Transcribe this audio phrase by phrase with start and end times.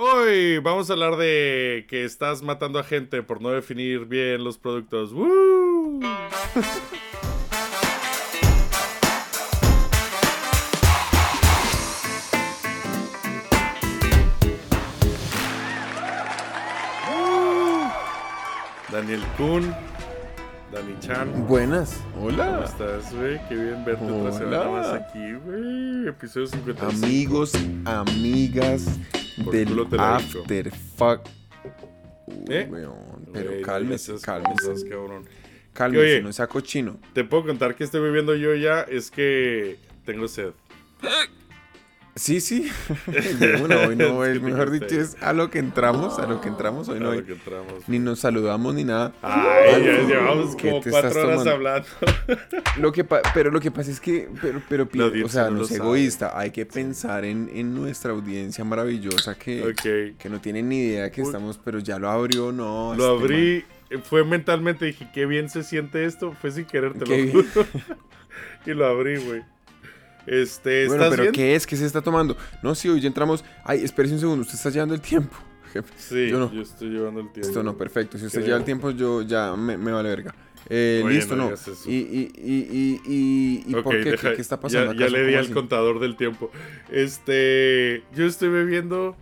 [0.00, 4.56] Hoy vamos a hablar de que estás matando a gente por no definir bien los
[4.56, 5.12] productos.
[5.12, 5.98] ¡Woo!
[18.92, 19.74] Daniel Kuhn,
[20.70, 21.44] Dani Chan.
[21.48, 22.00] Buenas.
[22.14, 22.62] ¿Cómo Hola.
[22.64, 23.40] estás, güey?
[23.48, 26.06] Qué bien verte otra semana más aquí, güey.
[26.06, 26.86] Episodio 55.
[27.04, 27.52] Amigos,
[27.84, 28.86] amigas
[29.44, 30.00] Por del.
[30.00, 31.20] After Fuck.
[32.26, 32.68] Uy, ¿Eh?
[32.70, 34.54] weón, pero cálmese, esas cálmese.
[34.68, 35.24] cosas, cabrón.
[35.72, 36.22] Cálmese, oye.
[36.22, 36.98] no sea cochino.
[37.12, 40.50] Te puedo contar que estoy bebiendo yo ya, es que tengo sed.
[42.18, 42.68] Sí, sí.
[43.62, 46.88] Una, hoy no, Es mejor dicho, es a lo que entramos, a lo que entramos.
[46.88, 47.88] Hoy A no lo hay- que entramos.
[47.88, 49.12] ni nos saludamos ni nada.
[49.22, 51.50] Ay, ya llevamos ¿qué como te cuatro estás horas tomando?
[51.52, 51.88] hablando.
[52.80, 54.88] Lo que pero lo que pasa es que, pero, pero
[55.24, 59.74] o sea, no no es egoísta, hay que pensar en, en nuestra audiencia maravillosa que,
[60.18, 61.26] que no tiene ni idea que Uy.
[61.26, 62.94] estamos, pero ya lo abrió, no.
[62.96, 63.64] Lo este abrí,
[64.04, 66.32] fue mentalmente, dije, qué bien se siente esto.
[66.40, 67.66] Fue sin querer, te Qué lo juro.
[68.66, 69.42] y lo abrí, güey.
[70.28, 71.32] Este, Bueno, ¿estás pero bien?
[71.34, 71.66] ¿qué es?
[71.66, 72.36] ¿Qué se está tomando?
[72.62, 73.44] No, sí, hoy ya entramos.
[73.64, 75.36] Ay, espérese un segundo, usted está llevando el tiempo.
[75.72, 75.92] jefe.
[75.96, 76.62] Sí, yo yo, no.
[76.62, 77.48] estoy llevando el tiempo.
[77.48, 78.18] Esto no, perfecto.
[78.18, 80.34] Si usted lleva el tiempo, yo ya me, me vale verga.
[80.70, 81.56] Eh, Oye, listo, no no.
[81.86, 84.10] Y, y, y, y, y, y Ok, ¿por qué?
[84.10, 84.92] deja- ¿Qué, qué está pasando?
[84.92, 85.52] Ya, ya le di ¿Cómo al así?
[85.54, 86.50] contador del tiempo.
[86.90, 89.16] Este, yo estoy bebiendo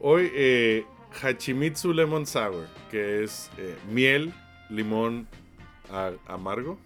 [0.00, 0.84] hoy eh,
[1.22, 4.32] Hachimitsu Lemon Sour, que es eh, miel,
[4.70, 5.26] limón
[6.26, 6.78] amargo.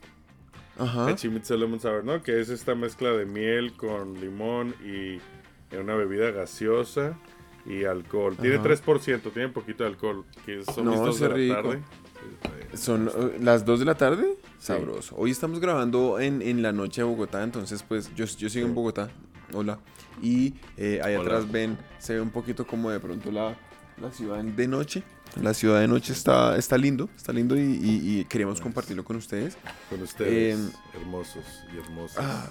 [0.79, 1.09] Ajá.
[1.09, 2.23] Hachimitsu Lemon Sour, ¿no?
[2.23, 5.19] Que es esta mezcla de miel con limón y
[5.77, 7.19] una bebida gaseosa
[7.67, 8.37] y alcohol.
[8.41, 8.65] Tiene Ajá.
[8.69, 10.25] 3%, tiene poquito de alcohol.
[10.45, 11.55] Que son No, dos ese de la rico.
[11.71, 11.83] tarde.
[12.75, 14.37] Son las 2 de la tarde.
[14.59, 14.67] Sí.
[14.67, 15.15] Sabroso.
[15.17, 18.75] Hoy estamos grabando en, en la noche de Bogotá, entonces pues yo, yo sigo en
[18.75, 19.11] Bogotá.
[19.53, 19.79] Hola.
[20.23, 21.25] Y eh, ahí Hola.
[21.25, 23.57] atrás ven, se ve un poquito como de pronto la,
[24.01, 25.03] la ciudad de noche.
[25.41, 28.63] La ciudad de noche está, está lindo, está lindo y, y- y queríamos Nice.
[28.63, 29.57] compartirlo con ustedes.
[29.89, 31.45] Con ustedes, Em, hermosos
[31.75, 32.19] y hermosas.
[32.23, 32.51] Ah.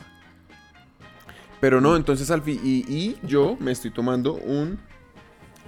[1.60, 4.80] Pero no, entonces Alfi, y, y yo me estoy tomando un,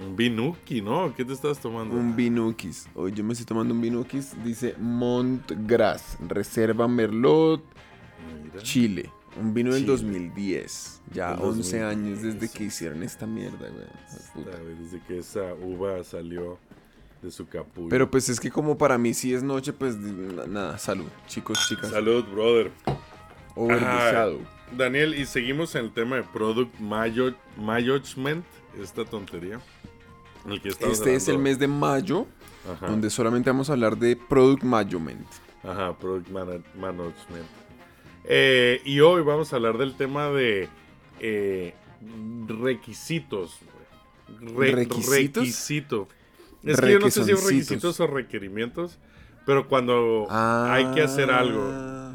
[0.04, 1.14] Un binuki, ¿no?
[1.14, 1.94] ¿Qué te estás tomando?
[1.94, 2.88] un Binukis.
[2.96, 7.62] Hoy yo me estoy tomando un Binukis, dice Montgras, Reserva Merlot,
[8.42, 8.60] Mira.
[8.60, 9.10] Chile.
[9.40, 9.92] Un vino del Chile.
[9.92, 11.00] 2010.
[11.12, 12.40] Ya Del 11 años 2010.
[12.40, 14.74] desde que hicieron esta mierda, güey.
[14.80, 16.58] Desde que esa uva salió
[17.24, 17.88] de su capullo.
[17.88, 21.58] Pero pues es que como para mí sí es noche, pues na- nada, salud, chicos,
[21.68, 21.90] chicas.
[21.90, 22.70] Salud, brother.
[23.56, 24.38] Overdosado.
[24.76, 28.44] Daniel, y seguimos en el tema de Product Mayo- Management,
[28.80, 29.60] esta tontería.
[30.48, 32.26] el que Este es el mes de mayo,
[32.70, 35.26] Ajá, donde solamente vamos a hablar de Product Management.
[35.62, 37.46] ajá, Product Mana- Management.
[38.24, 40.68] Eh, y hoy vamos a hablar del tema de
[41.20, 41.74] eh,
[42.46, 43.58] requisitos.
[44.56, 45.42] Re- ¿Requisitos?
[45.44, 46.08] Requisito.
[46.64, 48.98] Es que yo no sé si son requisitos o requerimientos,
[49.46, 52.14] pero cuando hay que hacer algo,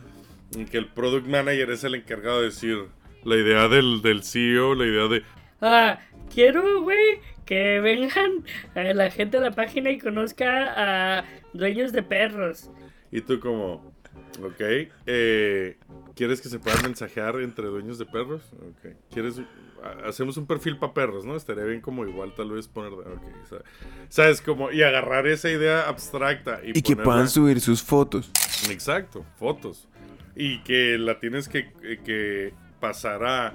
[0.57, 2.77] y que el product manager es el encargado de decir
[3.23, 5.23] la idea del, del CEO, la idea de
[5.61, 5.99] Ah,
[6.33, 8.45] quiero, güey, que vengan
[8.75, 12.69] eh, la gente a la página y conozca a dueños de perros.
[13.11, 13.93] Y tú como,
[14.41, 14.61] ok,
[15.05, 15.77] eh,
[16.15, 18.41] ¿quieres que se puedan mensajear entre dueños de perros?
[18.53, 19.41] Ok, ¿quieres?
[19.83, 21.35] Ha- Hacemos un perfil para perros, ¿no?
[21.35, 23.63] Estaría bien como igual tal vez poner, ok, sa-
[24.09, 24.41] ¿sabes?
[24.41, 28.31] Como, y agarrar esa idea abstracta y, Y que puedan subir sus fotos.
[28.69, 29.87] Exacto, fotos.
[30.35, 31.71] Y que la tienes que,
[32.05, 33.53] que pasar a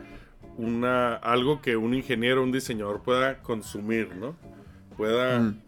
[0.56, 4.36] una, algo que un ingeniero, un diseñador pueda consumir, ¿no?
[4.96, 5.60] Pueda Mm.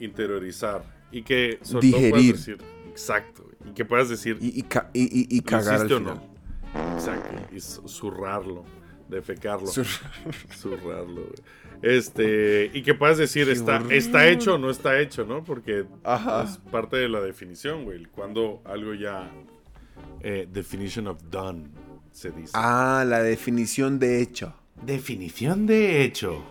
[0.00, 0.82] interiorizar.
[1.12, 2.10] Y que sobre todo Digerir.
[2.10, 2.58] puedas decir,
[2.90, 3.44] exacto.
[3.68, 6.04] Y que puedas decir, Y, y, ca- y, y- y ¿lo cagar al final.
[6.04, 6.94] no?
[6.94, 7.54] Exacto.
[7.54, 8.64] Y zurrarlo,
[9.08, 9.66] defecarlo,
[10.52, 11.22] zurrarlo.
[11.22, 11.34] güey.
[11.82, 15.44] Este, y que puedas decir, está, está hecho o no está hecho, ¿no?
[15.44, 16.44] Porque Ajá.
[16.44, 18.06] es parte de la definición, güey.
[18.06, 19.30] Cuando algo ya.
[20.20, 21.68] eh, definition of done,
[22.12, 22.52] se dice.
[22.54, 24.54] Ah, la definición de hecho.
[24.82, 26.42] Definición de hecho.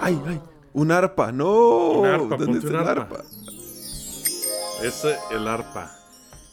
[0.00, 0.40] Ay, ay.
[0.72, 1.90] Un arpa, no.
[2.00, 3.16] Un arpa, ¿Dónde ponte está un el arpa.
[3.16, 3.24] arpa?
[4.82, 5.90] Es el arpa.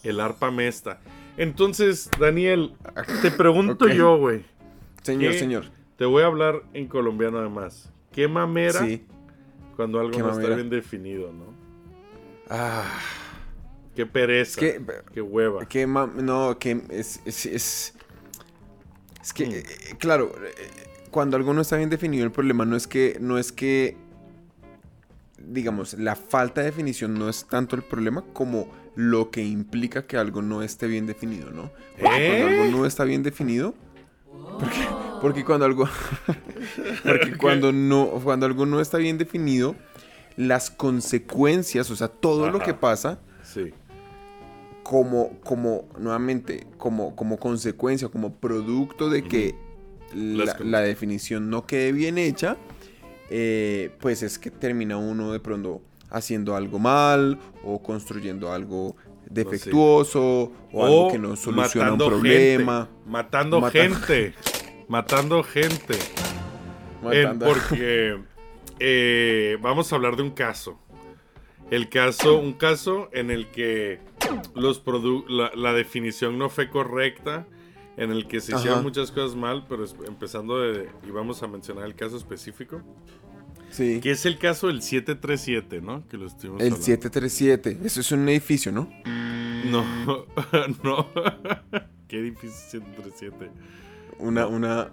[0.03, 0.99] El arpa mesta.
[1.37, 2.73] Entonces, Daniel,
[3.21, 4.43] te pregunto yo, güey.
[5.03, 5.39] Señor, ¿Qué?
[5.39, 5.65] señor.
[5.97, 7.91] Te voy a hablar en colombiano además.
[8.11, 9.05] ¿Qué mamera Sí.
[9.75, 11.53] cuando algo ¿Qué no está bien definido, no?
[12.49, 12.99] Ah,
[13.95, 14.59] Qué pereza.
[14.59, 15.67] Qué hueva.
[15.67, 17.93] mam- no, que es, es, es,
[19.21, 19.51] es que, Mm.
[19.51, 19.63] eh,
[19.99, 20.53] claro, eh,
[21.11, 23.97] cuando algo no está bien definido, el problema no es que, no es que,
[25.37, 30.17] digamos, la falta de definición no es tanto el problema como lo que implica que
[30.17, 31.71] algo no esté bien definido, ¿no?
[31.99, 32.39] Porque ¿Eh?
[32.39, 33.73] cuando algo no está bien definido,
[34.59, 34.87] porque,
[35.21, 35.87] Porque cuando algo.
[37.03, 38.07] porque cuando no.
[38.23, 39.75] Cuando algo no está bien definido,
[40.37, 43.73] las consecuencias, o sea, todo lo que pasa, Sí.
[44.83, 49.55] como, como, nuevamente, como, como consecuencia, como producto de que
[50.15, 52.57] la, la definición no quede bien hecha,
[53.29, 58.95] eh, pues es que termina uno de pronto haciendo algo mal o construyendo algo
[59.33, 62.85] defectuoso o, algo que no soluciona un matando problema.
[62.85, 64.33] gente, matando Mata- gente.
[64.87, 65.93] matando gente.
[67.03, 68.19] En- matando- porque
[68.79, 70.79] eh, vamos a hablar de un caso.
[71.69, 73.99] El caso, un caso en el que
[74.55, 77.47] los produ- la, la definición no fue correcta,
[77.97, 78.83] en el que se hicieron Ajá.
[78.83, 82.81] muchas cosas mal, pero es- empezando de, y vamos a mencionar el caso específico,
[83.71, 83.99] sí.
[84.01, 86.07] que es el caso del 737, ¿no?
[86.07, 86.85] Que lo estuvimos El hablando.
[86.85, 87.77] 737.
[87.83, 88.89] Eso es un edificio, ¿no?
[89.65, 89.83] No,
[90.83, 91.07] no.
[92.07, 93.51] Qué difícil 737.
[94.19, 94.91] Una, una.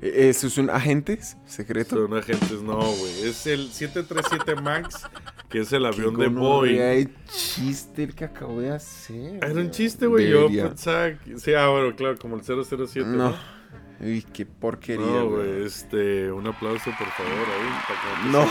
[0.00, 1.96] ¿E- ¿Eso es un agente secreto?
[1.96, 3.22] Son agentes, no, güey.
[3.24, 5.04] Es el 737 MAX,
[5.48, 6.76] que es el avión de Boeing.
[6.78, 9.36] de chiste el que acabo de hacer.
[9.44, 10.28] Era un chiste, güey.
[10.28, 11.38] Yo pensaba que...
[11.38, 13.30] Sí, ah, bueno, claro, como el 007, ¿no?
[13.30, 13.61] No.
[14.02, 15.06] Uy, qué porquería.
[15.06, 15.64] No, güey.
[15.64, 18.30] Este, un aplauso, por favor, ahí.
[18.32, 18.44] No.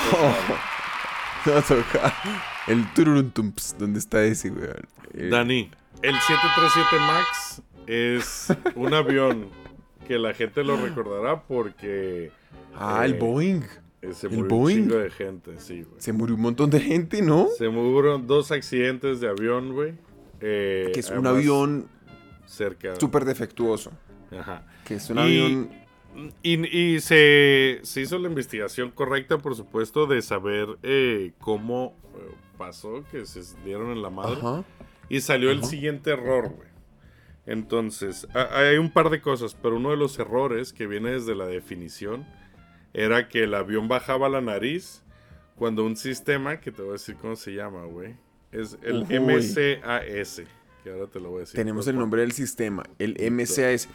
[1.46, 2.14] No toca.
[2.68, 4.70] El turuntumps, ¿dónde está ese, güey?
[5.16, 5.28] Eh.
[5.30, 5.72] Dani,
[6.04, 9.50] el 737 MAX es un avión
[10.08, 12.32] que la gente lo recordará porque
[12.76, 13.62] Ah, el eh, Boeing.
[14.04, 14.76] eh, se ¿El murió un Boeing?
[14.84, 16.00] chingo de gente, sí, güey.
[16.00, 17.48] Se murió un montón de gente, ¿no?
[17.58, 19.96] Se murieron dos accidentes de avión, güey.
[20.40, 21.88] Eh, Que es un avión
[22.46, 22.96] cerca.
[23.00, 23.92] súper defectuoso.
[24.38, 24.66] Ajá.
[24.86, 25.82] Que es un Y- avión.
[26.44, 32.36] Y, y se, se hizo la investigación correcta, por supuesto, de saber eh, cómo eh,
[32.58, 34.38] pasó que se dieron en la madre.
[34.40, 34.64] Ajá.
[35.08, 36.68] Y salió el siguiente error, güey.
[37.46, 41.48] Entonces, hay un par de cosas, pero uno de los errores que viene desde la
[41.48, 42.26] definición
[42.94, 45.04] era que el avión bajaba la nariz
[45.56, 48.16] cuando un sistema, que te voy a decir cómo se llama, güey,
[48.52, 49.06] es el.
[49.06, 50.42] MCAS,
[50.84, 51.56] que ahora te lo voy a decir.
[51.56, 53.88] Tenemos el nombre del sistema, el MCAS.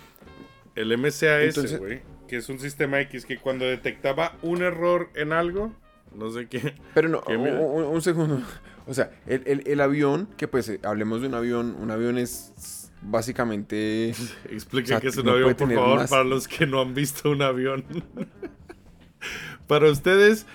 [0.75, 5.73] El MCAS, güey, que es un sistema X que cuando detectaba un error en algo,
[6.15, 8.43] no sé qué, Pero no, ¿Qué un, segundo.
[8.89, 12.19] O sea, el, el- el avión, que pues eh, hablemos de un avión, un avión
[12.19, 14.11] es básicamente...
[14.49, 16.81] explica O sea, qué es un no avión, por favor, más- para los que no
[16.81, 17.85] han visto un avión.
[19.67, 20.47] para ustedes,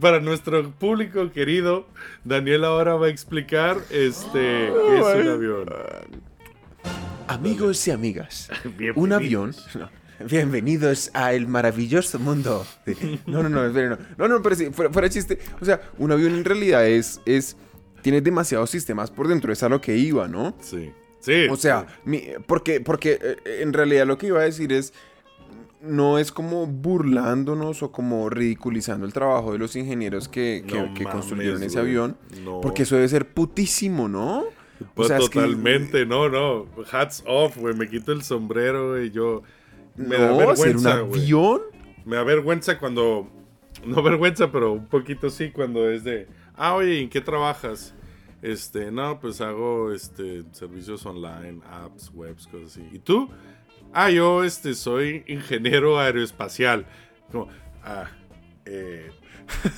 [0.00, 1.86] para nuestro público querido,
[2.24, 5.66] Daniel ahora va a explicar este qué es un avión.
[7.26, 8.50] Amigos y amigas,
[8.94, 9.54] un avión...
[9.74, 9.88] no,
[10.28, 12.66] bienvenidos a el maravilloso mundo.
[12.84, 13.98] de- No, no, no, espera, no.
[14.18, 15.38] No, no, pero sí, fuera, fuera chiste.
[15.60, 17.20] O sea, un avión en realidad es...
[17.24, 17.56] es
[18.02, 20.54] tiene demasiados sistemas por dentro, es a lo que iba, ¿no?
[20.60, 20.92] Sí.
[21.20, 21.46] Sí.
[21.50, 24.92] O sea, mi- porque, porque eh, en realidad lo que iba a decir es,
[25.86, 30.94] no es como burlándonos o como ridiculizando el trabajo de los ingenieros que, que- No
[30.94, 31.90] que mames, construyeron ese güey.
[31.90, 32.60] avión, No.
[32.60, 34.44] porque eso debe ser putísimo, ¿no?
[34.94, 36.66] Pues sea, es que- totalmente, no, no.
[36.90, 37.74] Hats off, güey.
[37.74, 39.10] Me quito el sombrero, güey.
[39.10, 39.42] Yo.
[39.96, 41.20] Me da ser un vergüenza, güey.
[41.22, 41.60] avión.
[42.04, 43.28] Me da vergüenza cuando.
[43.86, 46.26] No vergüenza, pero un poquito sí, cuando es de.
[46.56, 47.94] Ah, oye, ¿en qué trabajas?
[48.42, 52.86] Este, no, pues hago este servicios online, apps, webs, cosas así.
[52.92, 53.28] ¿Y tú?
[53.94, 56.84] Ah, yo este soy ingeniero aeroespacial.
[57.30, 57.48] Como,
[57.84, 58.10] ah,
[58.66, 59.10] eh,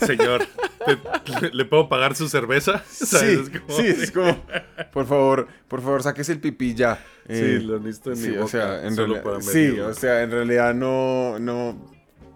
[0.07, 0.47] señor,
[0.87, 2.83] ¿te- ¿le puedo pagar su cerveza?
[2.91, 3.17] Sí.
[3.17, 4.43] Es como- sí, es como,
[4.93, 6.99] por favor, por favor, sáquese el pipí ya.
[7.29, 8.45] Eh, Sí, lo necesito en sí, mi boca.
[8.45, 11.73] o sea, en solo realidad, para sí, o sea, en realidad no, no,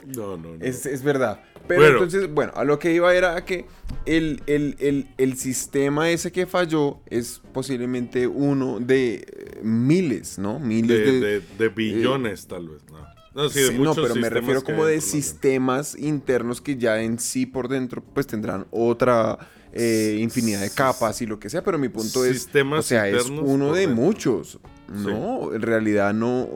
[0.07, 0.65] No, no, no.
[0.65, 1.41] Es, es verdad.
[1.71, 1.97] Pero Bueno.
[2.05, 3.65] entonces, bueno, a lo que iba era a que
[4.07, 10.59] el, el- el- el sistema ese que falló es posiblemente uno de eh, miles, ¿no?
[10.59, 11.21] Miles de, de...
[11.21, 12.99] de- de billones, tal vez, ¿no?
[13.35, 17.21] No, sí, de Sí, no, pero me refiero como de sistemas internos que ya en
[17.21, 19.39] sí por dentro pues tendrán otra
[19.73, 23.09] eh, infinidad de capas y lo que sea, pero mi punto es, Sistemas o sea,
[23.09, 24.59] es uno de muchos,
[24.93, 25.55] ¿no?
[25.55, 26.49] En realidad no,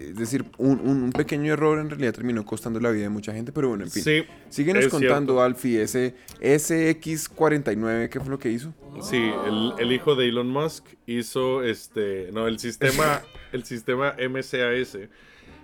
[0.00, 3.52] es decir, un, un- pequeño error en realidad terminó costando la vida de mucha gente,
[3.52, 4.02] pero bueno, en fin.
[4.02, 5.42] Sí, Síguenos es contando, cierto.
[5.42, 8.72] Alfie, ese SX49, ¿qué fue lo que hizo?
[9.02, 9.16] Sí,
[9.46, 12.30] el, el hijo de Elon Musk hizo este.
[12.32, 13.22] No, el sistema.
[13.52, 14.98] el sistema MCAS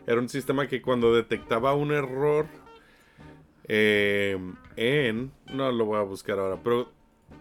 [0.09, 2.47] era un sistema que cuando detectaba un error
[3.69, 4.39] eh,
[4.77, 5.33] en.
[5.53, 6.93] No lo voy a buscar ahora, pero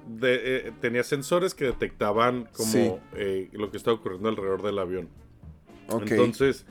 [0.08, 2.92] de- eh, tenía sensores que detectaban como Sí.
[3.16, 5.10] eh, lo que estaba ocurriendo alrededor del avión.
[5.90, 6.10] Ok.
[6.12, 6.66] Entonces,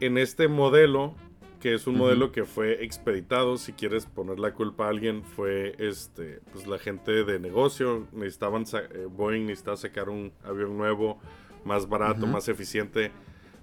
[0.00, 1.14] en este modelo,
[1.60, 2.04] que es un Ujú.
[2.04, 6.78] modelo que fue expeditado, si quieres poner la culpa a alguien, fue este, pues la
[6.78, 11.18] gente de negocio, necesitaban, eh, Boeing necesitaba sacar un avión nuevo,
[11.64, 12.32] más barato, Ujú.
[12.32, 13.10] más eficiente,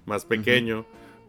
[0.06, 0.84] más pequeño,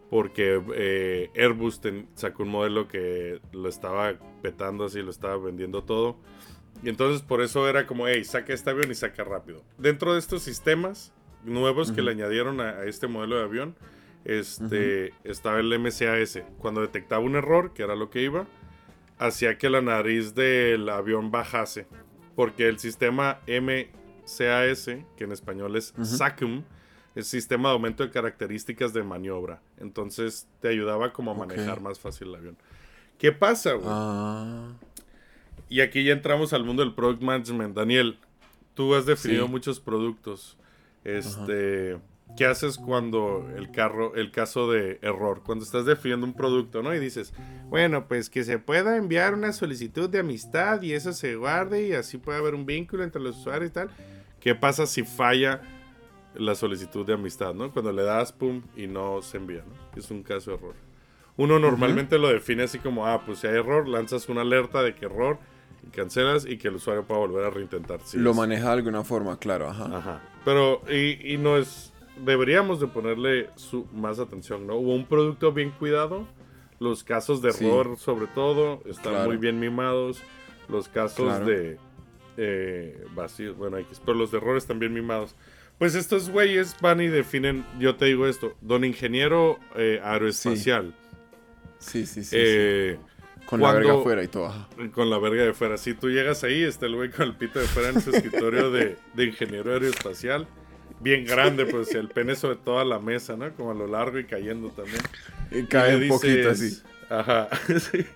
[0.09, 5.83] porque eh, Airbus ten- sacó un modelo que lo estaba petando así, lo estaba vendiendo
[5.83, 6.17] todo.
[6.83, 9.63] Y entonces por eso era como, hey, saca este avión y saca rápido.
[9.77, 11.13] Dentro de estos sistemas
[11.45, 12.05] nuevos que Ujú.
[12.07, 13.75] le añadieron a, a este modelo de avión,
[14.25, 16.39] este, estaba el MCAS.
[16.57, 18.45] Cuando detectaba un error, que era lo que iba,
[19.17, 21.87] hacía que la nariz del avión bajase.
[22.35, 24.85] Porque el sistema MCAS,
[25.17, 26.05] que en español es Ujú.
[26.05, 26.63] SACM,
[27.15, 29.61] es sistema de aumento de características de maniobra.
[29.77, 32.57] Entonces te ayudaba como a manejar más fácil el avión.
[33.17, 33.87] ¿Qué pasa, güey?
[33.89, 34.73] Ah.
[35.69, 37.73] Y aquí ya entramos al mundo del product management.
[37.75, 38.19] Daniel,
[38.73, 39.51] tú has definido Sí.
[39.51, 40.57] muchos productos.
[41.05, 41.97] Este,
[42.37, 46.93] ¿qué haces cuando el carro, el caso de error, cuando estás definiendo un producto, ¿no?
[46.93, 47.33] Y dices,
[47.69, 51.93] bueno, pues que se pueda enviar una solicitud de amistad y eso se guarde y
[51.93, 53.89] así puede haber un vínculo entre los usuarios y tal.
[54.39, 55.61] ¿Qué pasa si falla
[56.35, 57.71] la solicitud de amistad, ¿no?
[57.71, 59.99] Cuando le das pum y no se envía, ¿no?
[59.99, 60.75] Es un caso de error.
[61.37, 64.95] Uno normalmente lo define así como, ah, pues si hay error, lanzas una alerta de
[64.95, 65.37] que error
[65.85, 67.99] y cancelas y que el usuario pueda volver a reintentar.
[68.05, 69.97] Sí, Lo es- maneja de alguna forma, claro, ajá.
[69.97, 70.21] Ajá.
[70.45, 71.91] Pero, y, y no es.
[72.23, 74.75] Deberíamos de ponerle su, más atención, ¿no?
[74.75, 76.27] Hubo un producto bien cuidado.
[76.79, 77.65] Los casos de Sí.
[77.65, 79.25] error, sobre todo, están Claro.
[79.29, 80.21] muy bien mimados.
[80.69, 81.45] Los casos Claro.
[81.45, 81.77] de
[82.37, 85.35] eh, vacíos, bueno, X, pero los de error están bien mimados.
[85.77, 90.93] Pues estos güeyes van y definen, yo te digo esto, don ingeniero eh, aeroespacial.
[91.79, 92.29] Sí, sí, sí.
[92.31, 92.35] sí.
[92.37, 92.97] eh,
[93.45, 94.51] Con la verga afuera y todo,
[94.93, 95.77] con la verga de fuera.
[95.77, 98.69] Si tú llegas ahí, está el güey con el pito de fuera en su escritorio
[98.71, 100.47] de, de ingeniero aeroespacial.
[101.05, 103.53] Bien grande, pues el pene sobre toda la mesa, ¿no?
[103.53, 105.03] Como a lo largo y cayendo también.
[105.51, 106.81] Y Y cae le un poquito así.
[107.11, 107.47] Ajá.
[107.79, 108.07] sí.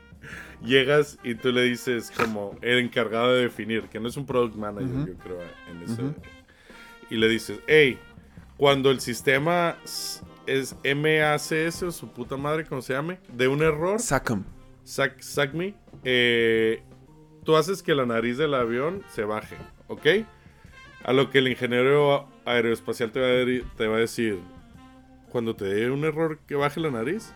[0.65, 4.55] Llegas y tú le dices como el encargado de definir, que no es un product
[4.55, 6.01] manager, yo creo, en ese.
[6.01, 6.15] Ujú.
[7.11, 7.99] Y le dices, hey,
[8.57, 9.77] cuando el sistema
[10.47, 14.43] es MACS o su puta madre, como se llame, de un error, Sacam.
[14.83, 16.81] Sac, Sacme, eh,
[17.43, 20.07] tú haces que la nariz del avión se baje, ¿ok?
[21.03, 24.39] A lo que el ingeniero aeroespacial te va a, te va a decir,
[25.29, 27.33] cuando te dé un error que baje la nariz.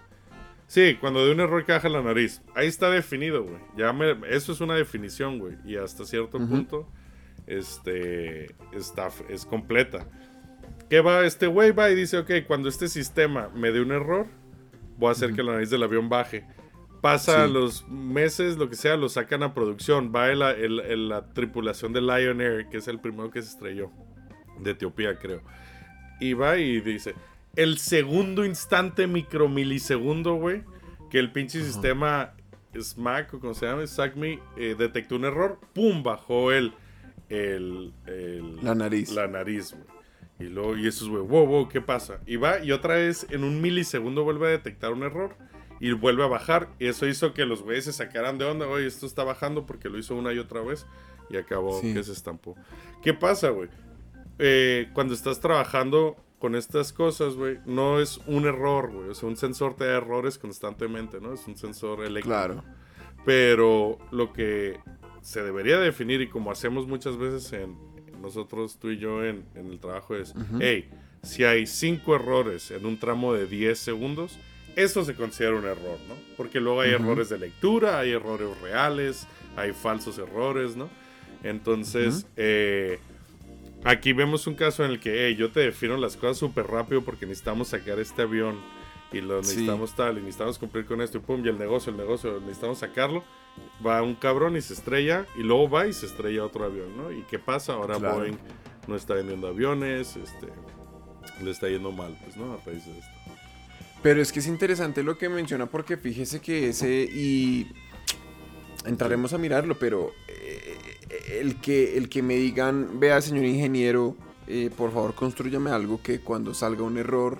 [0.68, 2.42] Sí, cuando dé un error que baje la nariz.
[2.56, 3.58] Ahí está definido, güey.
[3.78, 5.56] Ya me- eso es una definición, güey.
[5.66, 6.88] Y hasta cierto punto,
[7.48, 10.08] este, está, es completa.
[10.90, 11.26] ¿Qué va?
[11.26, 14.28] Este güey va y dice, ok, cuando este sistema me dé un error,
[14.98, 16.46] voy a hacer que la nariz del avión baje.
[17.02, 17.54] Pasa Sí.
[17.54, 20.12] los meses, lo que sea, lo sacan a producción.
[20.16, 23.50] Va el- el- el- la tripulación de Lion Air, que es el primero que se
[23.50, 23.92] estrelló.
[24.64, 25.42] De Etiopía, creo.
[26.20, 27.16] Y va y dice,
[27.56, 30.64] el segundo instante micromilisegundo, güey,
[31.10, 32.34] que el pinche sistema
[32.80, 36.02] SMAC, o como se llama, SACME, eh, detectó un error, ¡pum!
[36.04, 36.74] Bajó el...
[37.30, 39.12] el, el- La nariz.
[39.12, 39.84] La nariz, güey.
[40.40, 42.20] Y luego, y eso es, güey, wow, wow, ¿qué pasa?
[42.26, 45.36] Y va y otra vez en un milisegundo vuelve a detectar un error
[45.80, 46.70] y vuelve a bajar.
[46.80, 49.90] Y eso hizo que los güeyes se sacaran de onda, oye, esto está bajando porque
[49.90, 50.88] lo hizo una y otra vez
[51.30, 51.94] y acabó Sí.
[51.94, 52.56] que se estampó.
[53.04, 53.70] ¿Qué pasa, güey?
[54.40, 59.10] Eh, cuando estás trabajando con estas cosas, güey, no es un error, güey.
[59.10, 61.34] O sea, un sensor te da errores constantemente, ¿no?
[61.34, 62.28] Es un sensor eléctrico.
[62.28, 62.64] Claro.
[63.26, 64.80] Pero lo que
[65.22, 67.78] se debería definir y como hacemos muchas veces en
[68.22, 70.90] nosotros, tú y yo en, en el trabajo es, hey,
[71.22, 74.38] si hay cinco errores en un tramo de 10 segundos,
[74.76, 76.16] eso se considera un error, ¿no?
[76.36, 80.90] Porque luego hay errores de lectura, hay errores reales, hay falsos errores, ¿no?
[81.44, 83.00] Entonces, eh,
[83.84, 87.02] aquí vemos un caso en el que, hey, yo te defino las cosas súper rápido
[87.04, 88.60] porque necesitamos sacar este avión
[89.12, 89.50] y lo Sí.
[89.52, 92.80] necesitamos tal y necesitamos cumplir con esto y pum, y el negocio, el negocio, necesitamos
[92.80, 93.24] sacarlo.
[93.86, 97.12] Va un cabrón y se estrella y luego va y se estrella otro avión, ¿no?
[97.12, 97.74] ¿Y qué pasa?
[97.74, 98.18] Ahora Claro.
[98.18, 98.38] Boeing
[98.88, 100.48] no está vendiendo aviones, este,
[101.44, 102.54] le está yendo mal, pues, ¿no?
[102.54, 103.12] A raíz de esto.
[104.02, 107.68] Pero es que es interesante lo que menciona porque fíjese que ese y
[108.86, 110.78] entraremos a mirarlo, pero eh,
[111.40, 114.16] el que el que me digan, vea señor ingeniero,
[114.48, 117.40] eh, por favor construyame algo que cuando salga un error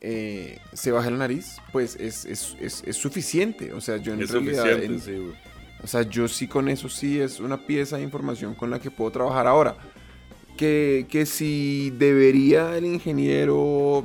[0.00, 3.72] eh, se baje la nariz, pues es, es, es- es suficiente.
[3.72, 5.32] O sea, yo en realidad, en- sí,
[5.82, 8.90] o sea, yo sí con eso sí es una pieza de información con la que
[8.90, 9.76] puedo trabajar ahora.
[10.56, 14.04] Que, que si debería el ingeniero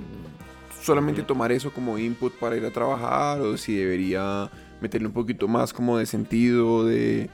[0.82, 4.50] solamente tomar eso como input para ir a trabajar o si debería
[4.82, 7.30] meterle un poquito más como de sentido de...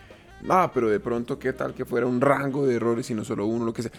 [0.50, 3.46] Ah, pero de pronto qué tal que fuera un rango de errores y no solo
[3.46, 3.92] uno, lo que sea.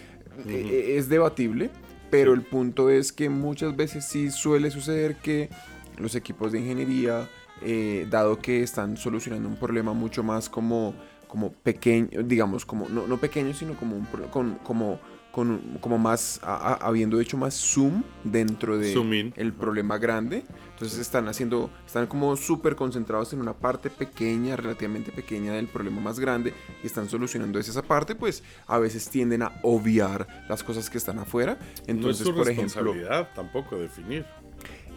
[0.47, 1.69] Eh, Es debatible,
[2.09, 5.49] pero el punto es que muchas veces sí suele suceder que
[5.97, 7.29] los equipos de ingeniería,
[7.61, 10.93] eh, dado que están solucionando un problema mucho más como,
[11.27, 14.99] como pequeño, digamos, como, no, no pequeño, sino como, un, con, como,
[15.35, 20.45] con como más, a- a- habiendo hecho más zoom dentro de Zoom el problema grande.
[20.71, 25.99] Entonces están haciendo, están como súper concentrados en una parte pequeña, relativamente pequeña del problema
[25.99, 30.89] más grande y están solucionando esa parte, pues a veces tienden a obviar las cosas
[30.89, 31.57] que están afuera.
[31.85, 34.25] Entonces, no es su por ejemplo, responsabilidad tampoco definir.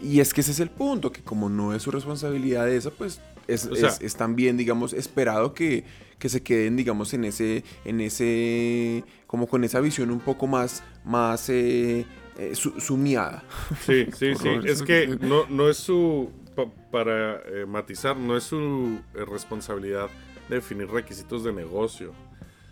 [0.01, 3.19] y es que ese es el punto, que como no es su responsabilidad esa, pues
[3.47, 5.83] es, O sea- es- es también, digamos, esperado que,
[6.19, 10.83] que se queden, digamos, en ese, en ese, como con esa visión un poco más,
[11.05, 12.05] más eh,
[12.37, 13.43] eh, su- sumiada.
[13.85, 14.49] Sí, sí, sí.
[14.65, 16.29] Es que no, no es su.
[16.55, 20.09] pa- para eh, matizar, no es su eh, responsabilidad
[20.49, 22.11] definir requisitos de negocio.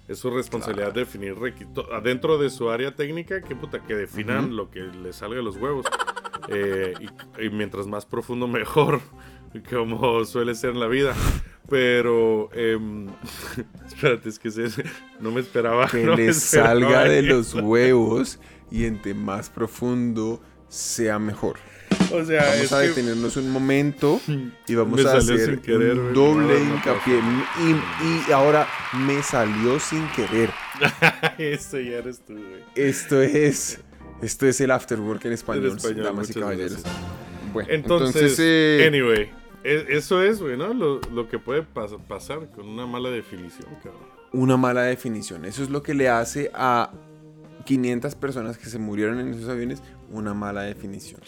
[0.08, 1.86] Es su responsabilidad definir requisitos.
[1.92, 5.58] Adentro de su área técnica, que puta, que definan lo que les salga de los
[5.58, 5.86] huevos.
[6.50, 6.94] Eh,
[7.40, 9.02] y, y mientras más profundo, mejor.
[9.70, 11.14] Como suele ser en la vida.
[11.70, 12.50] Pero.
[12.54, 13.08] em,
[13.88, 14.70] espérate, es que se-
[15.20, 15.88] no me esperaba.
[15.88, 17.28] Que no esperaba salga de eso.
[17.30, 18.40] los huevos
[18.72, 21.58] y entre más profundo sea mejor.
[22.12, 24.20] O sea, Vamos a detenernos un momento
[24.68, 27.20] y vamos a hacer querer, un doble No, no hincapié.
[27.60, 28.68] Y, y ahora
[29.06, 30.50] me salió sin querer.
[31.38, 32.62] Ese ya eres tú, güey.
[32.76, 33.80] Esto es,
[34.22, 36.84] esto es el afterwork en español, En español, damas y caballeros.
[37.54, 39.30] Bueno, Entonces, entonces, eh, anyway,
[39.64, 40.74] eso es, güey, ¿no?
[40.74, 44.02] Lo, lo que puede pas- pasar con una mala definición, cabrón.
[44.32, 45.46] una mala definición.
[45.46, 46.92] Eso es lo que le hace a
[47.66, 51.20] 500 personas que se murieron en esos aviones una mala definición.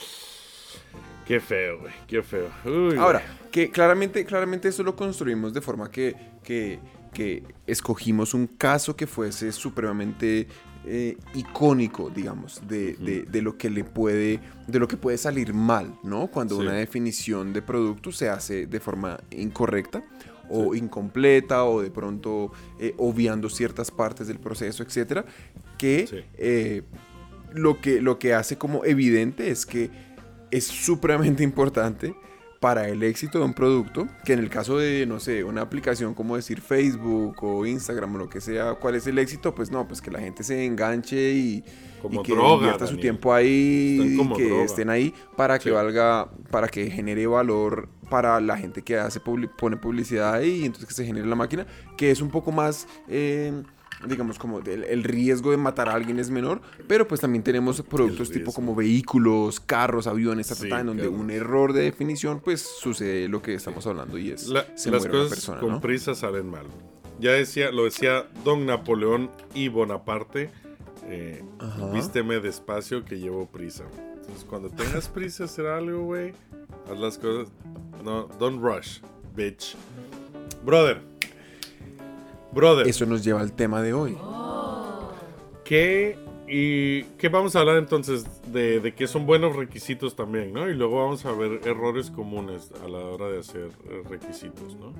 [1.26, 2.50] Qué feo, güey, qué feo.
[2.66, 3.22] Uy, Ahora,
[3.52, 6.80] que claramente, claramente eso lo construimos de forma que, que,
[7.14, 10.48] que escogimos un caso que fuese supremamente
[10.86, 15.54] eh, icónico, digamos, de, de- de lo que le puede, de lo que puede salir
[15.54, 16.28] mal, ¿no?
[16.28, 16.62] Cuando Sí.
[16.62, 20.04] una definición de producto se hace de forma incorrecta
[20.50, 25.26] o incompleta o de pronto eh, obviando ciertas partes del proceso, etcétera,
[25.78, 26.16] que Sí.
[26.38, 26.84] eh,
[27.54, 29.90] lo que lo que hace como evidente es que
[30.50, 32.16] es supremamente importante
[32.60, 36.14] para el éxito de un producto, que en el caso de, no sé, una aplicación
[36.14, 39.56] como decir Facebook o Instagram o lo que sea, ¿cuál es el éxito?
[39.56, 41.64] Pues no, pues que la gente se enganche y,
[42.02, 44.64] Como y que droga, invierta su tiempo ahí y que droga.
[44.64, 45.70] estén ahí para que Sí.
[45.70, 50.88] valga, para que genere valor para la gente que hace pone publicidad ahí y entonces
[50.88, 51.66] que se genere la máquina,
[51.98, 52.88] que es un poco más...
[53.08, 53.54] eh,
[54.08, 57.82] digamos como el, el riesgo de matar a alguien es menor, pero pues también tenemos
[57.82, 61.20] productos tipo como vehículos, carros, aviones, Sí, en donde carros.
[61.20, 65.02] un error de definición pues sucede lo que estamos hablando y es La- se las
[65.02, 65.82] muere una cosas persona, con ¿no?
[65.82, 66.66] prisa salen mal.
[67.20, 70.50] Ya decía, lo decía Don Napoleón y Bonaparte.
[71.12, 71.44] eh,
[71.94, 73.84] vísteme despacio que llevo prisa.
[74.16, 76.34] Entonces, cuando tengas prisa hacer algo, güey,
[76.90, 77.52] haz las cosas.
[78.06, 79.00] No, don't rush,
[79.36, 79.76] bitch.
[80.64, 81.02] Brother.
[82.54, 82.88] Brother.
[82.88, 84.18] Eso nos lleva al tema de hoy.
[85.64, 90.68] ¿Qué, y, ¿Qué vamos a hablar entonces de, de qué son buenos requisitos también, ¿no?
[90.70, 94.94] Y luego vamos a ver errores comunes a la hora de hacer eh, requisitos, ¿no?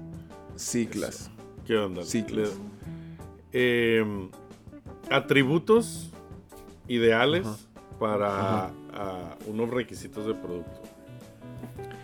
[0.56, 1.32] Ciclas.
[1.66, 2.04] ¿Qué onda?
[2.04, 2.50] Ciclos.
[2.50, 2.80] Le-
[3.52, 4.30] eh,
[5.10, 6.12] atributos
[6.88, 7.58] ideales Ajá.
[8.00, 8.72] para Ajá.
[9.48, 10.82] unos requisitos de producto.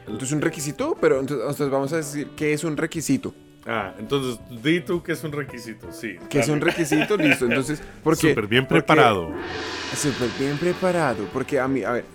[0.08, 3.34] Entonces un requisito, pero entonces, entonces vamos a decir qué es un requisito.
[3.68, 6.18] Ah, entonces, di tú que es un requisito, sí.
[6.30, 7.18] ¿Qué es un requisito?
[7.18, 7.46] Listo.
[7.50, 9.32] Entonces, porque Súper bien preparado.
[9.96, 11.26] Súper bien preparado.
[11.34, 12.06] Porque a mí, a ver,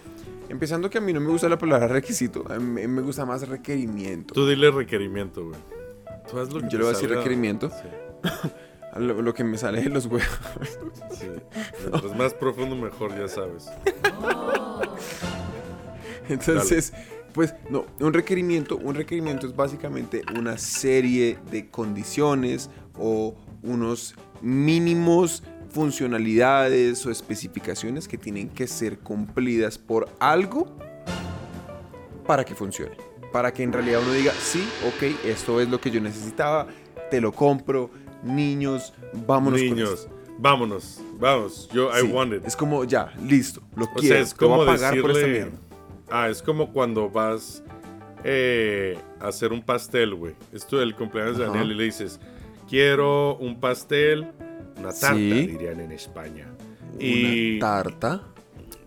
[0.49, 3.47] empezando que a mí no me gusta la palabra requisito, a mí me gusta más
[3.49, 4.33] requerimiento.
[4.33, 5.59] Tú dile requerimiento, güey.
[6.31, 7.71] Tú haz lo que Yo le voy a decir requerimiento.
[7.71, 7.89] Sí,
[8.97, 10.27] Lo, lo que me sale de los huevos.
[11.13, 11.29] sí.
[11.89, 13.71] Mientras más profundo, mejor, ya sabes.
[16.29, 16.93] Entonces,
[17.33, 25.43] pues no, un requerimiento, un requerimiento es básicamente una serie de condiciones o unos mínimos
[25.71, 30.77] funcionalidades o especificaciones que tienen que ser cumplidas por algo
[32.27, 32.97] para que funcione.
[33.33, 36.67] Para que en realidad uno diga, sí, ok, esto es lo que yo necesitaba,
[37.11, 37.91] te lo compro,
[38.25, 38.93] niños,
[39.27, 40.11] vámonos con Niños, esto.
[40.39, 41.69] vámonos, vamos.
[41.73, 42.45] Yo, I want it.
[42.47, 45.27] Es como, ya, listo, lo O quiero, sea, es voy como a pagar por esta
[45.27, 45.59] mierda.
[46.11, 47.63] Ah, es como cuando vas
[48.25, 50.35] eh, a hacer un pastel, güey.
[50.53, 51.47] Es tu- el cumpleaños de.
[51.47, 52.21] Daniel y le dices:
[52.69, 54.27] Quiero un pastel,
[54.79, 55.47] una tarta, Sí.
[55.47, 56.47] dirían en España.
[56.95, 58.23] Una Y tarta.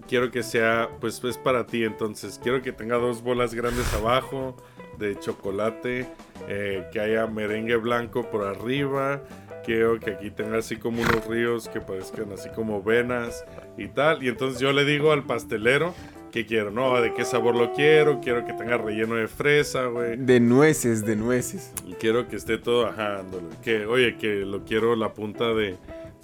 [0.07, 4.55] quiero que sea, pues es para ti, entonces quiero que tenga dos bolas grandes abajo
[4.99, 6.05] de chocolate,
[6.47, 9.23] eh, que haya merengue blanco por arriba,
[9.65, 13.43] quiero que aquí tenga así como unos ríos que parezcan así como venas
[13.77, 15.95] y tal, y entonces yo le digo al pastelero
[16.33, 20.17] que quiero, no, de qué sabor lo quiero, quiero que tenga relleno de fresa, güey.
[20.17, 21.71] De nueces, de nueces.
[21.85, 25.77] Y quiero que esté todo, ajá, ándale, que, oye, que lo quiero la punta de,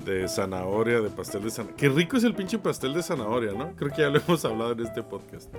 [0.05, 1.77] de zanahoria, de pastel de zanahoria.
[1.77, 3.75] Qué rico es el pinche pastel de zanahoria, ¿no?
[3.75, 5.53] Creo que ya lo hemos hablado en este podcast.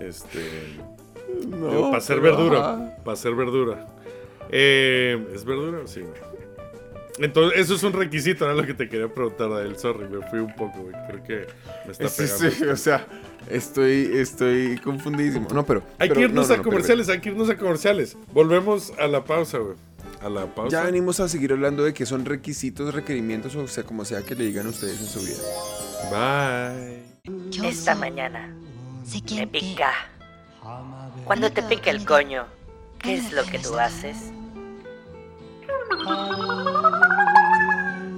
[0.00, 0.74] Este.
[1.46, 2.96] No, para ser verdura.
[3.04, 3.86] Para ser verdura.
[4.50, 5.86] Eh, ¿Es verdura?
[5.86, 6.33] Sí, güey.
[7.18, 9.78] Entonces, eso es un requisito, era lo que te quería preguntar él.
[9.78, 10.94] Sorry, me fui un poco, güey.
[11.08, 11.46] Creo que
[11.86, 12.50] me está Sí, pegando.
[12.50, 13.06] sí, o sea,
[13.48, 15.48] estoy, estoy confundidísimo.
[15.54, 15.82] No, pero.
[15.98, 18.16] Hay pero- que irnos no, no, a pero- comerciales, hay que irnos a comerciales.
[18.32, 19.76] Volvemos a la pausa, güey.
[20.22, 20.76] A la pausa.
[20.78, 24.34] Ya venimos a seguir hablando de que son requisitos, requerimientos, o sea, como sea que
[24.34, 25.42] le digan ustedes en su vida.
[26.10, 27.68] Bye.
[27.68, 28.54] Esta mañana
[29.36, 29.92] me pica.
[31.24, 32.46] Cuando te pica el coño,
[32.98, 34.16] ¿qué es lo que tú haces?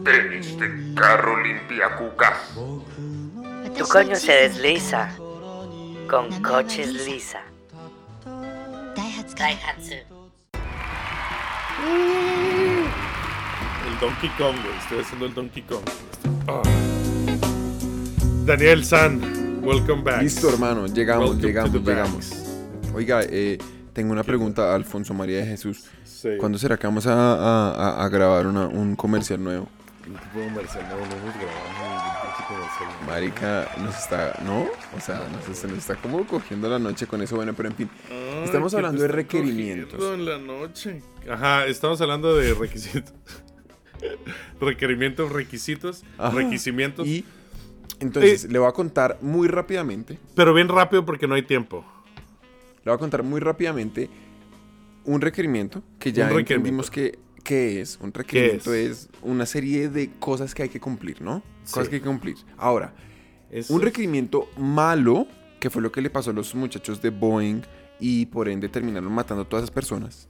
[0.06, 2.32] Tenis de carro limpia cuca.
[3.76, 5.10] Tu coño se desliza
[6.08, 7.40] con coches lisa.
[8.94, 9.94] Daihatsu.
[13.86, 14.78] El Donkey Kong, güey.
[14.78, 15.82] Estoy haciendo el Donkey Kong.
[16.46, 16.62] Ah.
[18.44, 20.22] Daniel San, welcome back.
[20.22, 22.30] Listo, hermano, llegamos, Welcome llegamos, llegamos.
[22.30, 22.94] backs.
[22.94, 23.58] Oiga, eh,
[23.92, 25.84] tengo una pregunta a Alfonso María de Jesús.
[26.04, 26.28] Sí.
[26.38, 29.68] ¿Cuándo será que vamos a, a- a- a grabar una- un comercial nuevo?
[30.06, 33.06] De comercial, no, no hemos grabado ningún pinche comercial.
[33.06, 34.62] Marica, nos está, ¿no?
[34.96, 37.74] O sea, nos, se nos está como cogiendo la noche con eso, bueno, pero en
[37.74, 37.90] fin.
[38.08, 40.00] Ay, Estamos ¿qué hablando de requerimientos.
[40.14, 41.02] en la noche.
[41.28, 43.12] Ajá, estamos hablando de requisitos.
[44.60, 46.30] Requerimientos, requisitos, Ajá.
[46.36, 47.06] requisimientos.
[47.06, 47.24] Y
[48.00, 48.48] entonces, Eh.
[48.50, 51.84] le voy a contar muy rápidamente, Pero bien rápido porque no hay tiempo.
[52.84, 54.08] le voy a contar muy rápidamente
[55.04, 56.54] un requerimiento que ya Un requerimiento.
[56.54, 57.98] entendimos que, que es.
[58.02, 59.08] Un requerimiento es?
[59.22, 61.42] una serie de cosas que hay que cumplir, ¿no?
[61.70, 61.90] Cosas Sí.
[61.90, 62.36] que hay que cumplir.
[62.58, 62.92] Ahora,
[63.68, 65.26] Un requerimiento malo,
[65.60, 67.62] que fue lo que le pasó a los muchachos de Boeing
[68.00, 70.28] y por ende terminaron matando a todas esas personas.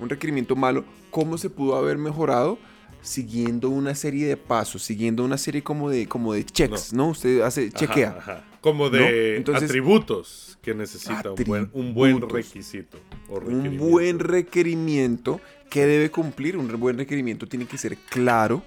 [0.00, 2.56] Un requerimiento malo, ¿cómo se pudo haber mejorado?
[3.02, 7.08] Siguiendo una serie de pasos, siguiendo una serie como de, como de checks, ¿no?
[7.08, 8.16] Usted hace, Ajá, chequea.
[8.18, 8.44] ajá.
[8.62, 9.06] Como de ¿No?
[9.38, 12.96] Entonces- atributos que necesita un buen, un buen requisito.
[13.28, 15.40] o Un buen requerimiento
[15.74, 16.56] que debe cumplir.
[16.56, 18.62] Un buen requerimiento tiene que ser claro.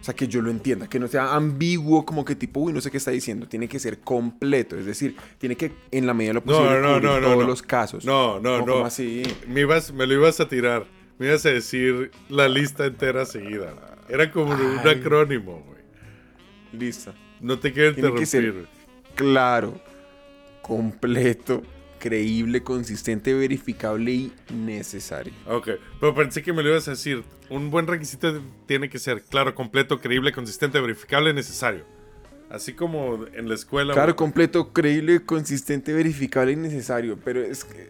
[0.00, 2.80] O sea, que yo lo entienda, que no sea ambiguo, como que tipo, uy, no
[2.80, 3.46] sé qué está diciendo.
[3.46, 6.94] Tiene que ser completo, es decir, tiene que, en la medida de lo posible, no,
[6.94, 8.06] cubrir no, no, todos los casos.
[8.06, 8.72] No, no, no.
[8.72, 9.22] ¿Cómo así?
[9.46, 10.86] Me, ibas, me lo ibas a tirar.
[11.18, 13.74] Me ibas a decir la lista entera seguida.
[14.08, 15.82] Era como un acrónimo, güey.
[16.72, 17.12] Listo.
[17.42, 18.74] No te quiero Tiene que ser- interrumpir.
[19.14, 19.78] Claro,
[20.62, 21.62] completo,
[22.00, 25.32] creíble, consistente, verificable y necesario.
[25.46, 25.68] Ok,
[26.00, 27.22] pero pensé que me lo ibas a decir.
[27.48, 31.84] Un buen requisito tiene que ser claro, completo, creíble, consistente, verificable, necesario.
[32.48, 33.94] Así como en la escuela.
[33.94, 37.16] Claro, completo, creíble, consistente, verificable y necesario.
[37.24, 37.88] Pero es que.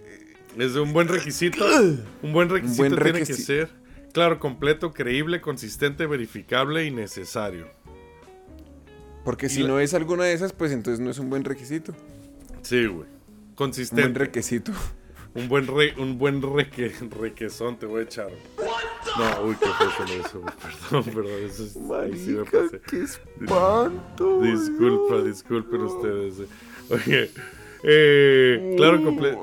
[0.59, 1.65] Es un buen requisito.
[2.23, 3.71] Un buen requisito buen tiene que ser
[4.13, 7.69] claro, completo, creíble, consistente, verificable y necesario.
[9.25, 11.45] Porque Y si la- no es alguna de esas, pues entonces no es un buen
[11.45, 11.95] requisito.
[12.63, 13.07] Sí, güey.
[13.61, 14.19] Un buen Consistente.
[14.19, 14.73] requisito.
[15.35, 18.31] Un buen re, un buen reque, requesón te voy a echar.
[19.19, 20.43] No, uy, qué fue con eso.
[20.91, 22.81] Perdón, perdón, eso es, ahí sí me Marica, pasé.
[22.89, 24.41] qué espanto.
[24.41, 26.41] Disculpa, disculpen ustedes.
[26.41, 26.47] eh.
[26.91, 27.31] Oye,
[27.83, 29.01] eh, claro,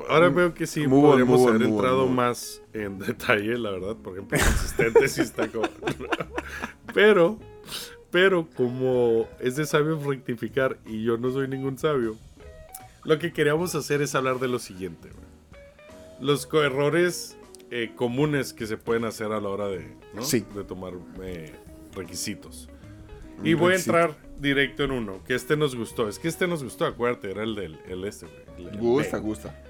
[0.08, 3.96] ahora veo que sí podríamos haber entrado más en detalle, la verdad.
[3.96, 5.68] Por ejemplo, consistente sí está como...
[6.92, 7.38] pero,
[8.10, 12.16] pero como es de sabios rectificar y yo no soy ningún sabio,
[13.08, 15.08] lo que queríamos hacer es hablar de lo siguiente.
[15.08, 15.24] güey.
[16.20, 17.36] Los co- errores
[17.70, 20.22] eh, comunes que se pueden hacer a la hora de, ¿no?
[20.22, 20.44] Sí.
[20.54, 20.92] de tomar
[21.22, 21.52] eh,
[21.94, 22.68] requisitos.
[23.38, 26.08] Un Y voy a entrar directo en uno, que este nos gustó.
[26.08, 28.68] Es que este nos gustó, acuérdate, era el del el este, güey.
[28.68, 29.62] el- Gusta, gusta.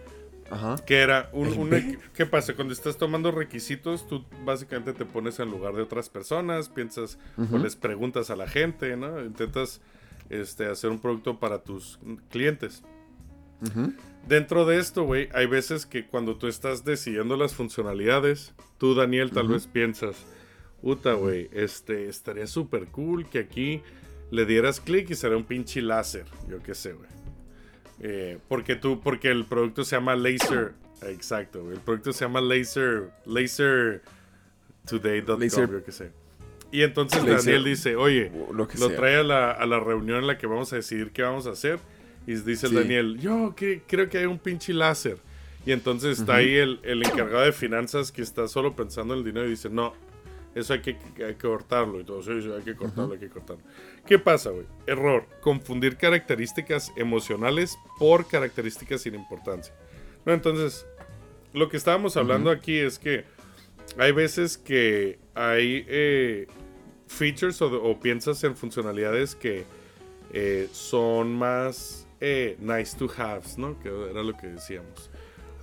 [0.50, 0.76] Ajá.
[0.86, 1.70] Que era un,
[2.14, 2.54] ¿Qué pasa?
[2.54, 7.42] Cuando estás tomando requisitos, tú básicamente te pones en lugar de otras personas, piensas o
[7.42, 7.58] Ujú.
[7.58, 9.22] les preguntas a la gente, ¿no?
[9.22, 9.82] Intentas
[10.30, 11.98] este, hacer un producto para tus
[12.30, 12.82] clientes.
[14.26, 19.30] Dentro de esto, güey, hay veces que cuando tú estás decidiendo las funcionalidades, tú, Daniel,
[19.30, 20.16] tal vez piensas,
[20.82, 23.82] puta, güey, este, estaría súper cool que aquí
[24.30, 27.08] le dieras clic y será un pinche láser, yo qué sé, güey.
[28.00, 33.10] Eh, porque tú, porque el producto se llama Laser, exacto, el producto se llama Laser,
[33.24, 34.02] Laser-
[35.70, 36.10] yo qué sé.
[36.70, 40.36] Y entonces Daniel dice, oye, Lo lo trae a la, a la reunión en la
[40.36, 41.78] que vamos a decidir qué vamos a hacer.
[42.28, 42.74] Y dice el Sí.
[42.76, 45.16] Daniel, yo que- creo que hay un pinche láser.
[45.66, 49.24] Y entonces está ahí el, el encargado de finanzas que está solo pensando en el
[49.24, 49.92] dinero y dice, no,
[50.54, 52.00] eso hay que, hay que cortarlo.
[52.00, 53.62] Y todo, sí, hay que cortarlo, hay que cortarlo.
[54.06, 54.66] ¿Qué pasa, güey?
[54.86, 55.26] Error.
[55.40, 59.74] Confundir características emocionales por características sin importancia.
[60.24, 60.86] No, entonces,
[61.54, 63.24] lo que estábamos hablando aquí es que
[63.98, 66.46] hay veces que hay eh,
[67.08, 69.64] features o, o piensas en funcionalidades que
[70.32, 73.78] eh, son más eh, nice to haves, ¿no?
[73.80, 75.10] Que era lo que decíamos.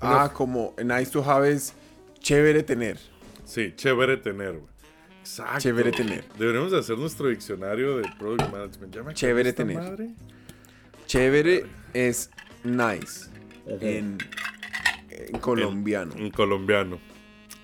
[0.01, 1.73] Ah, como nice to have es
[2.19, 2.97] chévere tener.
[3.45, 4.75] Sí, chévere tener, güey.
[5.21, 5.59] Exacto.
[5.59, 6.23] Chévere tener.
[6.37, 8.93] Deberíamos de hacer nuestro diccionario de Product Management.
[8.93, 9.77] ¿Ya me acordé Chévere tener.
[9.77, 10.09] madre?
[11.07, 12.29] Chévere es
[12.63, 13.29] nice
[13.67, 14.17] en,
[15.09, 16.13] en colombiano.
[16.15, 16.99] En colombiano.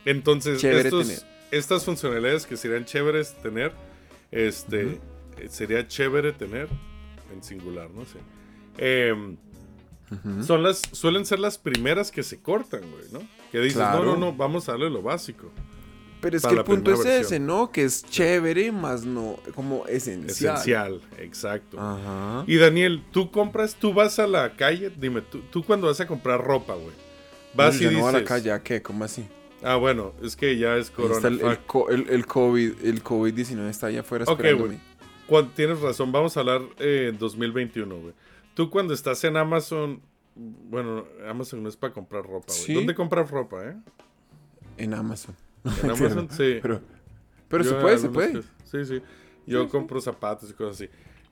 [0.06, 1.22] Entonces, Chévere estos- tener.
[1.52, 3.72] estas funcionalidades que serían chéveres tener,
[4.32, 5.00] este,
[5.38, 6.68] eh, sería chévere tener
[7.34, 8.18] en singular, no sé.
[8.78, 9.38] Em,
[10.46, 13.20] son las, suelen ser las primeras que se cortan, güey, ¿no?
[13.52, 14.04] Que dices, Claro.
[14.04, 15.52] no, no, no, vamos a darle lo básico.
[16.20, 17.40] Pero es que el punto es ese.
[17.40, 17.72] ¿no?
[17.72, 20.56] Que es chévere, más no como esencial.
[20.56, 21.80] Esencial, exacto.
[21.80, 22.44] Ajá.
[22.46, 26.06] Y Daniel, tú compras, tú vas a la calle, dime, tú, tú cuando vas a
[26.08, 26.94] comprar ropa, güey.
[27.56, 28.82] Vas Yo y no voy a la dices, calle, ¿a qué?
[28.82, 29.26] ¿Cómo así?
[29.64, 31.16] ah, bueno, es que ya es corona.
[31.16, 31.42] está el,
[32.10, 34.68] el COVID, el COVID-19 está allá afuera Ok, esperándome.
[34.76, 34.80] güey.
[35.28, 38.14] Cuan- Tienes razón, vamos a hablar eh, en 2021, güey.
[38.54, 40.02] Tú cuando estás en Amazon,
[40.36, 42.60] bueno, Amazon no es para comprar ropa, güey.
[42.60, 42.74] Sí.
[42.74, 43.76] ¿Dónde compras ropa, eh?
[44.78, 45.36] En Amazon.
[45.84, 46.60] En Amazon, sí.
[46.62, 46.82] Pero,
[47.48, 48.34] pero se puede, se puede.
[48.34, 49.02] cosas- Sí, sí.
[49.46, 50.90] Yo compro zapatos y cosas así.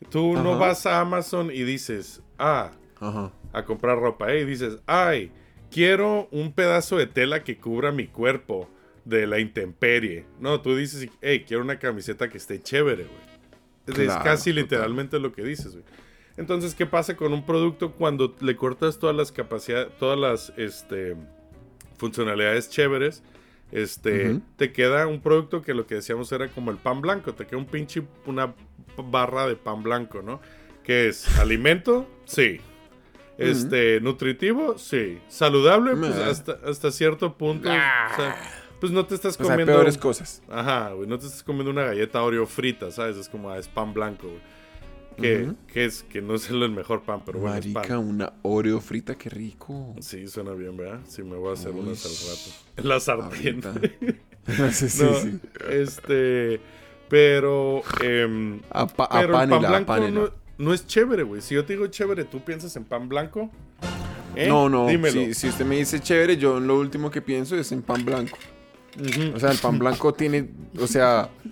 [0.10, 3.32] Tú no vas a Amazon y dices, ah, Ajá.
[3.54, 4.42] a comprar ropa, ¿eh?
[4.42, 5.32] Y dices, ay,
[5.72, 8.70] quiero un pedazo de tela que cubra mi cuerpo
[9.06, 10.26] de la intemperie.
[10.40, 14.08] No, tú dices, hey, quiero una camiseta que esté chévere, güey.
[14.08, 14.64] Es- casi total.
[14.64, 15.84] literalmente lo que dices, güey.
[16.40, 21.18] Entonces, ¿qué pasa con un producto cuando le cortas todas las capacidades, todas las este,
[21.98, 23.24] funcionalidades chéveres?
[23.74, 27.46] Este, te queda un producto que lo que decíamos era como el pan blanco, te
[27.46, 28.56] queda un pinche, una
[28.96, 30.40] barra de pan blanco, ¿no?
[30.82, 32.62] Que es alimento, sí.
[33.38, 35.20] Este, nutritivo, sí.
[35.28, 37.68] Saludable, pues hasta, hasta cierto punto.
[37.68, 38.38] o sea,
[38.80, 39.74] pues no te estás comiendo.
[39.74, 40.42] peores cosas.
[40.50, 43.18] Ajá, güey, no te estás comiendo una galleta Oreo frita, ¿sabes?
[43.18, 44.59] Es como, ah, es pan blanco, güey.
[45.22, 48.08] Que, es, que no es el mejor pan, pero bueno, es Marica, pan.
[48.08, 49.96] una Oreo frita, qué rico.
[50.00, 51.00] Sí, suena bien, ¿verdad?
[51.08, 52.52] Sí, me voy a hacer Uy, unas al rato.
[52.78, 53.62] En la sartén.
[54.72, 55.40] sí, sí, No, sí.
[55.70, 56.60] Este,
[57.10, 57.82] pero,
[58.72, 61.42] Apa- pero el pan blanco no, no es chévere, güey.
[61.42, 63.50] Si yo te digo chévere, ¿tú piensas en pan blanco?
[64.36, 64.48] ¿Eh?
[64.48, 64.88] No, no.
[65.12, 68.38] Si, si usted me dice chévere, yo lo último que pienso es en pan blanco.
[69.34, 71.50] O sea, el pan blanco tiene, o sea, eh,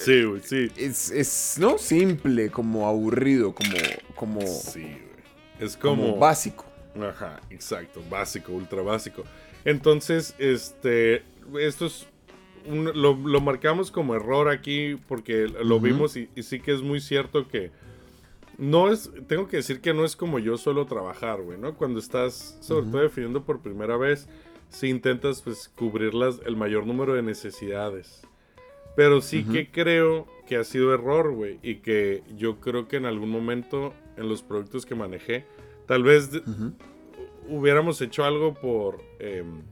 [0.00, 0.70] Sí, güey, sí.
[0.76, 3.76] es, es, no simple, como aburrido, como,
[4.14, 4.96] como, Sí, güey.
[5.60, 6.18] Es como como...
[6.18, 6.64] básico.
[7.00, 9.22] Ajá, exacto, básico, ultra básico.
[9.64, 11.22] Entonces, este,
[11.60, 12.06] esto es,
[12.66, 16.82] un- lo, lo marcamos como error aquí porque lo vimos y, y sí que es
[16.82, 17.70] muy cierto que
[18.58, 21.74] no es, tengo que decir que no es como yo suelo trabajar, güey, ¿no?
[21.74, 24.26] Cuando estás, sobre todo definiendo por primera vez,
[24.70, 28.22] si intentas, pues, cubrir las, el mayor número de necesidades.
[28.96, 33.04] Pero sí que creo que ha sido error, güey, y que yo creo que en
[33.04, 35.44] algún momento en los productos que manejé,
[35.86, 36.30] tal vez
[37.48, 39.00] hubiéramos hecho algo por.
[39.18, 39.62] em,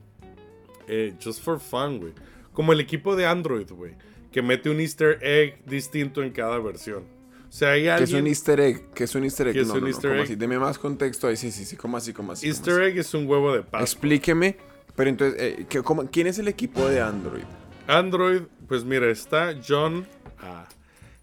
[0.87, 2.13] eh, just for fun, güey.
[2.53, 3.93] Como el equipo de Android, güey.
[4.31, 7.03] Que mete un Easter egg distinto en cada versión.
[7.49, 8.27] O sea, hay ¿Qué es un alguien.
[8.27, 8.91] Easter egg?
[8.93, 9.53] ¿Qué es un Easter egg?
[9.53, 10.25] ¿Qué es no, un no, no, easter ¿cómo egg?
[10.25, 10.35] así?
[10.35, 12.45] Deme más contexto ahí, sí, sí, sí, ¿cómo así, cómo así?
[12.47, 13.83] cómo Easter egg es un huevo de paso.
[13.83, 14.57] Explíqueme,
[14.95, 17.43] pero entonces, eh, ¿qué- cómo- ¿quién es el equipo de Android?
[17.87, 20.05] Android, pues mira, está John.
[20.41, 20.67] ah,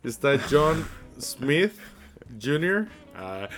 [0.02, 0.84] está John
[1.20, 1.72] Smith
[2.40, 2.86] Jr.
[3.14, 3.48] ah,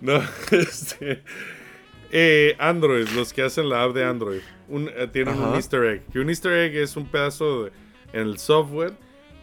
[0.00, 1.22] no, este.
[2.10, 5.54] eh, Android, los que hacen la app de Android, un- eh, tienen un.
[5.54, 6.06] Easter egg.
[6.12, 7.72] Que un Easter egg es un pedazo de-
[8.12, 8.94] en el software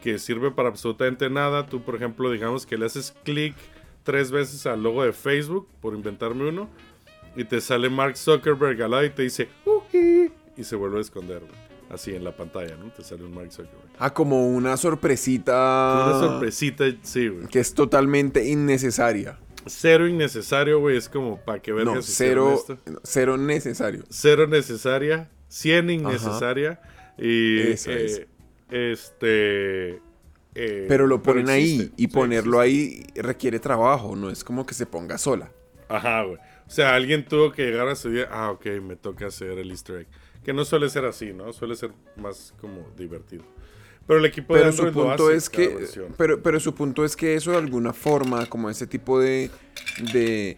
[0.01, 1.65] que sirve para absolutamente nada.
[1.67, 3.55] Tú, por ejemplo, digamos que le haces clic
[4.03, 6.69] tres veces al logo de Facebook, por inventarme uno,
[7.35, 9.49] y te sale Mark Zuckerberg al lado y te dice,
[10.55, 11.66] y se vuelve a esconder, güey.
[11.89, 12.91] Así en la pantalla, ¿no?
[12.91, 13.87] Te sale un Mark Zuckerberg.
[13.97, 16.03] Ah, como una sorpresita.
[16.05, 17.47] Una sorpresita, sí, güey.
[17.47, 19.39] Que es totalmente innecesaria.
[19.65, 20.97] Cero innecesario, güey.
[20.97, 22.77] Es como, ¿para qué vergas No, cero, esto?
[23.03, 24.03] cero necesario.
[24.09, 26.81] Cero necesaria, 100 innecesaria.
[27.17, 28.21] Y Eso eh, es.
[28.69, 30.01] este.
[30.55, 33.11] eh, Pero lo ponen ahí y sí, ponerlo existe.
[33.17, 35.51] ahí requiere trabajo, no es como que se ponga sola.
[35.89, 36.37] Ajá, güey.
[36.37, 38.27] O sea, alguien tuvo que llegar a su día.
[38.29, 40.07] Ah, ok, me toca hacer el Easter egg.
[40.47, 41.51] Que no suele ser así, ¿no?
[41.51, 43.43] Suele ser más como divertido.
[44.07, 45.77] Pero el equipo de Pero su Android lo punto hace es que,
[46.17, 49.51] pero, pero su punto es que eso de alguna forma, como ese tipo de,
[50.13, 50.55] de,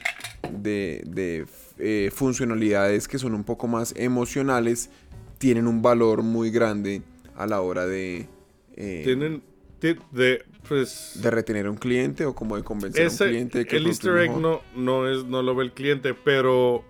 [0.52, 1.46] de, de,
[1.80, 4.92] eh, funcionalidades que son un poco más emocionales,
[5.40, 7.02] tienen un valor muy grande
[7.36, 8.28] a la hora de,
[8.76, 9.42] eh, Tienen.
[9.80, 11.14] ti- De, pues.
[11.20, 13.78] de retener a un cliente o como de convencer a Ese- un cliente de que
[13.78, 14.42] el Easter egg mejor.
[14.42, 16.84] no, no, es, no lo ve el cliente, pero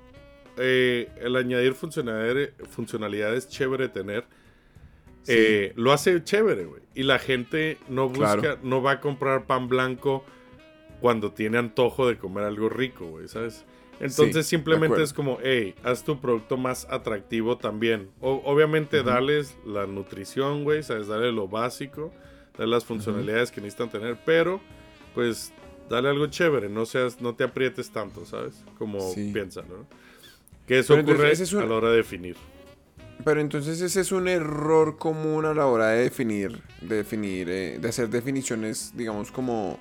[0.60, 4.26] eh, el añadir funcionalidades, funcionalidades chévere tener
[5.28, 6.82] eh, lo hace chévere, güey.
[6.96, 8.60] Y la gente no busca, Claro.
[8.64, 10.24] no va a comprar pan blanco
[11.02, 13.66] cuando tiene antojo de comer algo rico, güey, ¿sabes?
[14.00, 18.10] Entonces simplemente es como, hey, haz tu producto más atractivo también.
[18.22, 21.08] O- obviamente dales la nutrición, güey, ¿sabes?
[21.08, 22.14] Dale lo básico,
[22.58, 24.62] dale las funcionalidades que necesitan tener, pero
[25.14, 25.54] pues
[25.90, 28.64] dale algo chévere, no seas, no te aprietes tanto, ¿sabes?
[28.78, 29.32] Como Sí.
[29.34, 29.86] piensan, ¿no?
[30.70, 32.38] Que eso Pero ocurre ese es un- a la hora de definir.
[33.26, 37.78] Pero entonces ese es un error común a la hora de definir, de definir, eh,
[37.82, 39.78] de hacer definiciones, digamos como,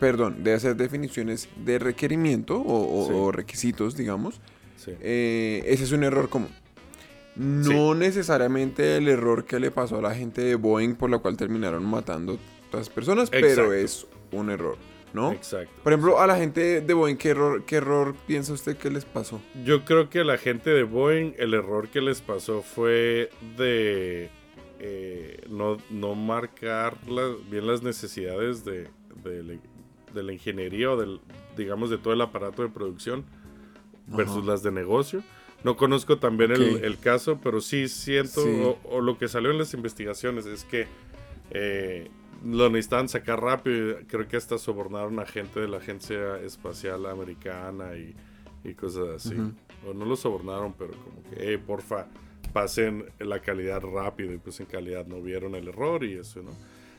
[0.00, 3.12] perdón, de hacer definiciones de requerimiento o, o- Sí.
[3.14, 4.40] o requisitos, digamos.
[4.76, 4.92] Sí.
[5.02, 6.48] Eh, ese es un error común.
[7.36, 11.36] No necesariamente el error que le pasó a la gente de Boeing por la cual
[11.36, 12.38] terminaron matando
[12.72, 14.76] a las personas, pero es un error,
[15.12, 15.32] ¿no?
[15.32, 15.72] Exacto.
[15.82, 19.04] Por ejemplo, a la gente de Boeing, ¿qué error, qué error piensa usted que les
[19.04, 19.40] pasó?
[19.64, 24.30] Yo creo que a la gente de Boeing el error que les pasó fue de
[24.80, 28.88] eh, no, no marcar la- bien las necesidades de,
[29.24, 29.58] de la-
[30.14, 31.20] de la ingeniería o del,
[31.56, 33.24] digamos, de todo el aparato de producción
[34.06, 34.46] versus Ajá.
[34.46, 35.22] las de negocio.
[35.64, 38.62] No conozco también el, caso, pero sí siento, Sí.
[38.64, 40.86] O, o lo que salió en las investigaciones es que
[41.50, 42.08] eh,
[42.44, 43.98] lo necesitaban sacar rápido.
[44.06, 48.14] Creo que hasta sobornaron a gente de la Agencia Espacial Americana y,
[48.64, 49.36] y cosas así.
[49.86, 52.06] O no lo sobornaron, pero como que, hey, porfa,
[52.52, 54.32] pasen la calidad rápido.
[54.32, 56.50] Y pues en calidad no vieron el error y eso, ¿no?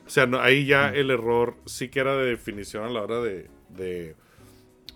[0.06, 3.20] O sea, no, ahí ya el error sí que era de definición a la hora
[3.20, 4.16] de, de,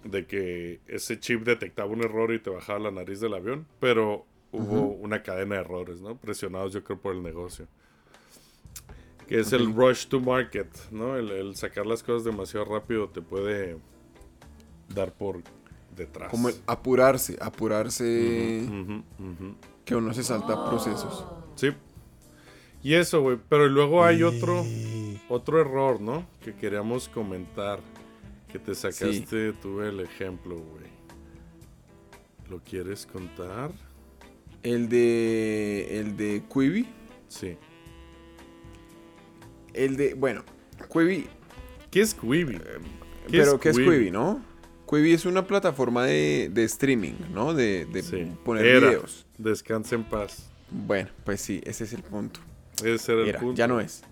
[0.03, 4.27] de que ese chip detectaba un error y te bajaba la nariz del avión, pero
[4.51, 6.17] hubo una cadena de errores, ¿no?
[6.17, 7.69] Presionados yo creo por el negocio.
[9.29, 11.17] Que es el rush to market, ¿no?
[11.17, 13.79] El, el sacar las cosas demasiado rápido te puede
[14.95, 15.41] dar por
[15.97, 16.31] detrás.
[16.31, 18.67] Como el apurarse, apurarse,
[19.85, 21.25] que uno se salta procesos.
[21.55, 21.69] Sí.
[22.83, 23.39] Y eso, güey.
[23.49, 24.65] Pero luego hay otro,
[25.29, 26.27] otro error, ¿no?
[26.43, 27.81] Que queríamos comentar.
[28.53, 30.93] Que te sacaste tú el ejemplo, güey.
[32.49, 33.73] ¿Lo quieres contar?
[34.63, 36.87] El de, el de Quibi,
[37.29, 37.57] Sí.
[39.75, 40.43] El de, bueno,
[40.93, 41.27] Quibi,
[41.91, 42.59] ¿Qué es Quibi?
[43.31, 44.43] pero ¿qué es Quibi, no?
[44.89, 47.55] Quibi es una plataforma de, de streaming, ¿no?
[47.55, 48.31] De, de Sí.
[48.45, 48.89] poner Era.
[48.89, 49.27] videos.
[49.39, 50.51] Descansa en paz.
[50.71, 52.41] Bueno, pues sí, ese es el punto.
[52.85, 53.55] Ese era el Era, punto.
[53.57, 54.03] ya no es.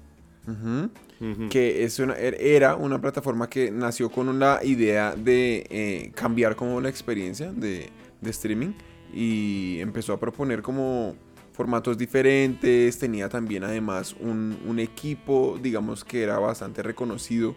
[1.51, 6.57] Que es una, er- era una plataforma que nació con una idea de eh, cambiar
[6.57, 8.73] como la experiencia de, de streaming
[9.15, 11.15] y empezó a proponer como
[11.53, 17.55] formatos diferentes, tenía también además un, un equipo, digamos que era bastante reconocido,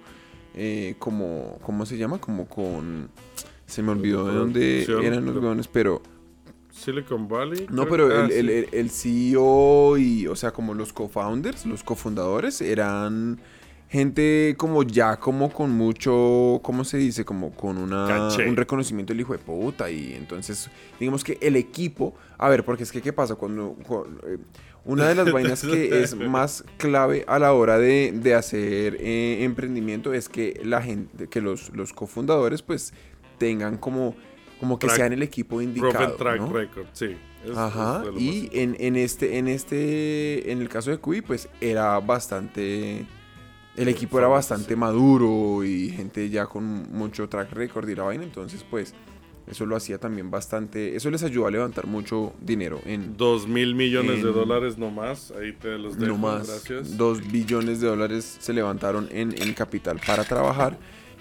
[0.54, 2.20] eh, como, ¿cómo se llama?
[2.20, 3.10] Como con...
[3.66, 6.02] Se me olvidó de dónde eran los weones, pero...
[6.70, 7.66] Silicon Valley.
[7.70, 8.68] No, pero ah, el, el- sí.
[8.74, 13.40] el- el CEO y, o sea, como los co-founders, los cofundadores, eran
[13.90, 17.24] gente como ya como con mucho, ¿cómo se dice?
[17.24, 18.50] Como con una, Caché.
[18.50, 19.90] un reconocimiento del hijo de puta.
[19.90, 23.36] Y entonces, digamos que el equipo, a ver, porque es que, ¿qué pasa?
[23.36, 24.38] Cuando, cu- eh,
[24.86, 29.44] una de las vainas que es más clave a la hora de, de hacer eh,
[29.44, 32.94] emprendimiento es que la gente, que los, los cofundadores, pues,
[33.38, 34.16] tengan como,
[34.60, 36.16] como que Track- sean el equipo indicado.
[36.16, 36.52] Track ¿no?
[36.54, 37.16] Record, sí.
[37.46, 41.48] Es- Ajá, es y en, en este, en este, en el caso de Cuy, pues
[41.62, 43.06] era bastante,
[43.76, 48.24] el equipo era bastante maduro y gente ya con mucho track record y la vaina,
[48.24, 48.94] entonces pues
[49.48, 53.76] eso lo hacía también bastante, eso les ayudó a levantar mucho dinero en Dos mil
[53.76, 55.32] millones de en- dólares nomás.
[55.40, 56.14] Ahí te los dejo.
[56.14, 56.98] no más, Gracias.
[56.98, 60.78] dos billones de dólares se levantaron en, en capital para trabajar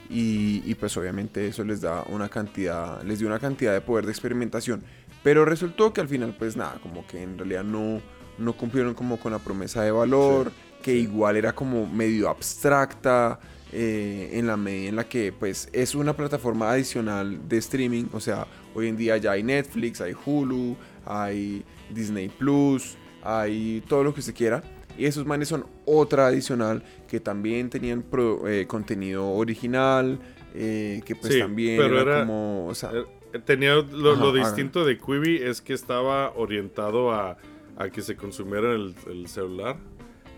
[0.09, 4.05] y, y, pues obviamente eso les da una cantidad, les dio una cantidad de poder
[4.07, 4.83] de experimentación,
[5.23, 8.01] pero resultó que al final pues nada, como que en realidad no,
[8.39, 13.41] no cumplieron como con la promesa de valor, que igual era como medio abstracta,
[13.75, 18.21] eh, en la medida en la que pues es una plataforma adicional de streaming, o
[18.21, 24.15] sea, hoy en día ya hay Netflix, hay Hulu, hay Disney Plus, hay todo lo
[24.15, 24.63] que usted quiera.
[24.97, 30.21] Y esos manes son otra adicional que también tenían pro- eh, contenido original,
[30.55, 33.05] eh, que pues Sí, también pero era, era- como, o sea, Eh,
[33.45, 37.37] Tenía lo, Ajá, lo distinto de Quibi es que estaba orientado a,
[37.77, 39.77] a que se consumiera el, el celular,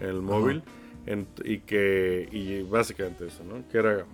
[0.01, 0.62] el móvil,
[1.44, 3.66] y que y básicamente eso, ¿no?
[3.68, 4.07] Que era,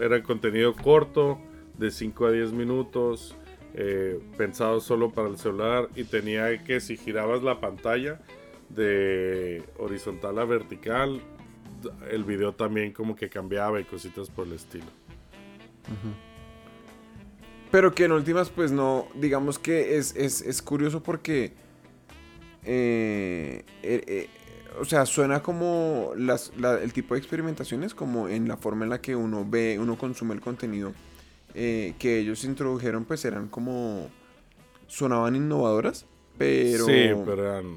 [0.00, 1.38] era contenido corto,
[1.78, 3.36] de 5 a 10 minutos,
[3.74, 8.20] eh, pensado solo para el celular, y tenía que si girabas la pantalla
[8.68, 11.20] de horizontal a vertical,
[12.10, 14.86] el video también como que cambiaba y cositas por el estilo.
[17.70, 21.54] Pero que en últimas, pues no, digamos que es, es, es curioso porque,
[22.64, 24.28] eh, eh,
[24.80, 28.90] o sea, suena como las, la- el tipo de experimentaciones, como en la forma en
[28.90, 30.92] la que uno ve, uno consume el contenido
[31.54, 34.08] eh, que ellos introdujeron, pues eran como,
[34.86, 36.06] sonaban innovadoras,
[36.38, 37.76] pero, sí, pero eran.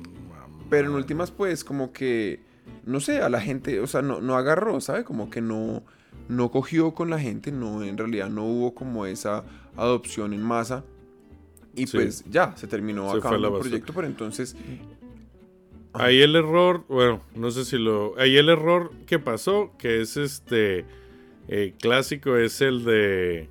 [0.69, 2.39] pero en últimas, pues como que,
[2.85, 5.03] no sé, a la gente, o sea, no, no agarró, ¿sabe?
[5.03, 5.83] Como que no,
[6.29, 9.43] no cogió con la gente, no, en realidad no hubo como esa
[9.75, 10.83] adopción en masa.
[11.77, 11.97] Y Sí.
[11.97, 14.55] pues ya, se terminó Se acabando el proyecto, pero entonces
[15.99, 18.17] Ahí el error, bueno, no sé si lo.
[18.17, 20.85] Ahí el error que pasó, que es este
[21.47, 23.49] eh, clásico, es el de.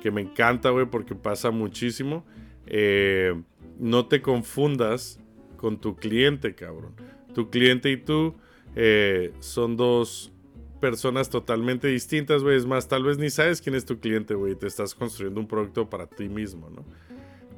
[0.00, 2.24] Que me encanta, güey, porque pasa muchísimo.
[2.66, 3.34] Eh,
[3.78, 5.18] no te confundas
[5.56, 6.94] con tu cliente, cabrón.
[7.34, 8.34] Tu cliente y tú
[8.76, 10.32] eh, son dos
[10.80, 12.56] personas totalmente distintas, güey.
[12.56, 14.54] Es más, tal vez ni sabes quién es tu cliente, güey.
[14.54, 16.84] Te estás construyendo un producto para ti mismo, ¿no?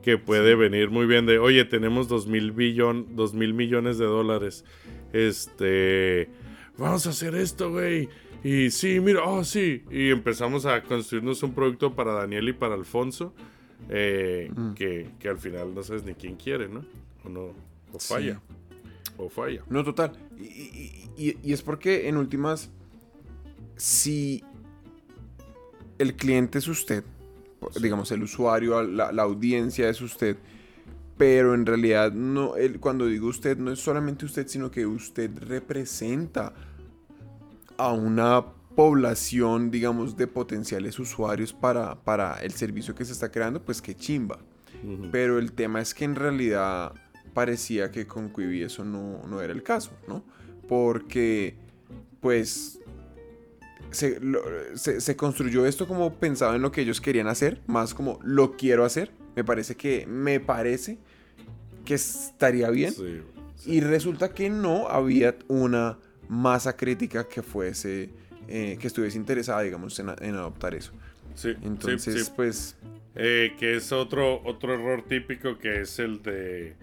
[0.03, 4.05] Que puede venir muy bien de, oye, tenemos dos mil billón, dos mil millones de
[4.07, 4.65] dólares.
[5.13, 6.29] Este,
[6.77, 8.09] vamos a hacer esto, güey.
[8.45, 9.85] Y sí, mira, oh, sí.
[9.91, 13.35] Y empezamos a construirnos un producto para Daniel y para Alfonso.
[13.89, 14.75] eh, Mm.
[14.75, 16.85] que, que al final no sabes ni quién quiere, ¿no?
[17.25, 17.53] O no,
[17.93, 18.41] o falla.
[19.19, 19.63] O falla.
[19.69, 20.13] No, total.
[20.39, 22.71] Y- y es porque en últimas,
[23.77, 24.43] si
[25.99, 27.03] el cliente es usted,
[27.81, 30.37] digamos el usuario, la, la audiencia es usted,
[31.19, 35.31] pero en realidad no, el- cuando digo usted no es solamente usted, sino que usted
[35.39, 36.53] representa
[37.77, 38.45] a una
[38.75, 43.95] población, digamos, de potenciales usuarios para, para el servicio que se está creando, pues qué
[43.95, 44.39] chimba.
[45.13, 46.93] Pero el tema es que en realidad
[47.35, 50.25] parecía que con Quibi eso no, no era el caso, ¿no?
[50.69, 51.55] Porque,
[52.21, 52.81] pues,
[53.93, 54.43] se, lo-
[54.75, 58.57] se- se construyó esto como pensado en lo que ellos querían hacer, más como lo
[58.57, 59.13] quiero hacer.
[59.37, 60.99] Me parece que, me parece
[61.85, 62.93] que estaría bien.
[62.93, 63.21] Sí,
[63.67, 68.11] Y resulta que no había una masa crítica que fuese,
[68.49, 70.93] eh, que estuviese interesada, digamos, en, adoptar eso.
[71.35, 72.33] sí, sí, Entonces, sí.
[72.37, 72.77] pues,
[73.15, 76.75] Eh, que es otro, otro error típico que es el de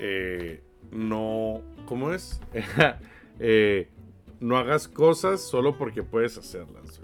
[0.00, 1.60] eh, no.
[1.86, 2.40] ¿Cómo es?
[3.40, 3.88] Eh,
[4.44, 7.00] no hagas cosas solo porque puedes hacerlas.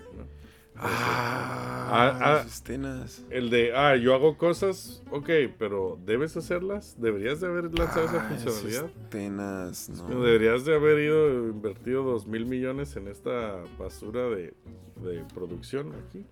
[0.76, 3.22] ah, ah, tenas.
[3.30, 5.28] El de, ah, yo hago cosas, ok,
[5.58, 6.96] pero ¿debes hacerlas?
[6.98, 8.84] ¿Deberías de haber lanzado esa Ah, funcionalidad?
[8.86, 10.20] esos tenas, no.
[10.22, 14.54] Deberías de haber ido invertido dos mil millones en esta basura de,
[15.02, 16.24] de producción aquí.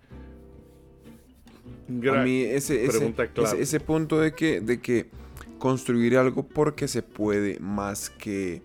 [2.09, 3.49] A mí ese, ese, pregunta clave.
[3.49, 5.09] ese, ese punto de que, de que
[5.59, 8.61] construir algo porque se puede más que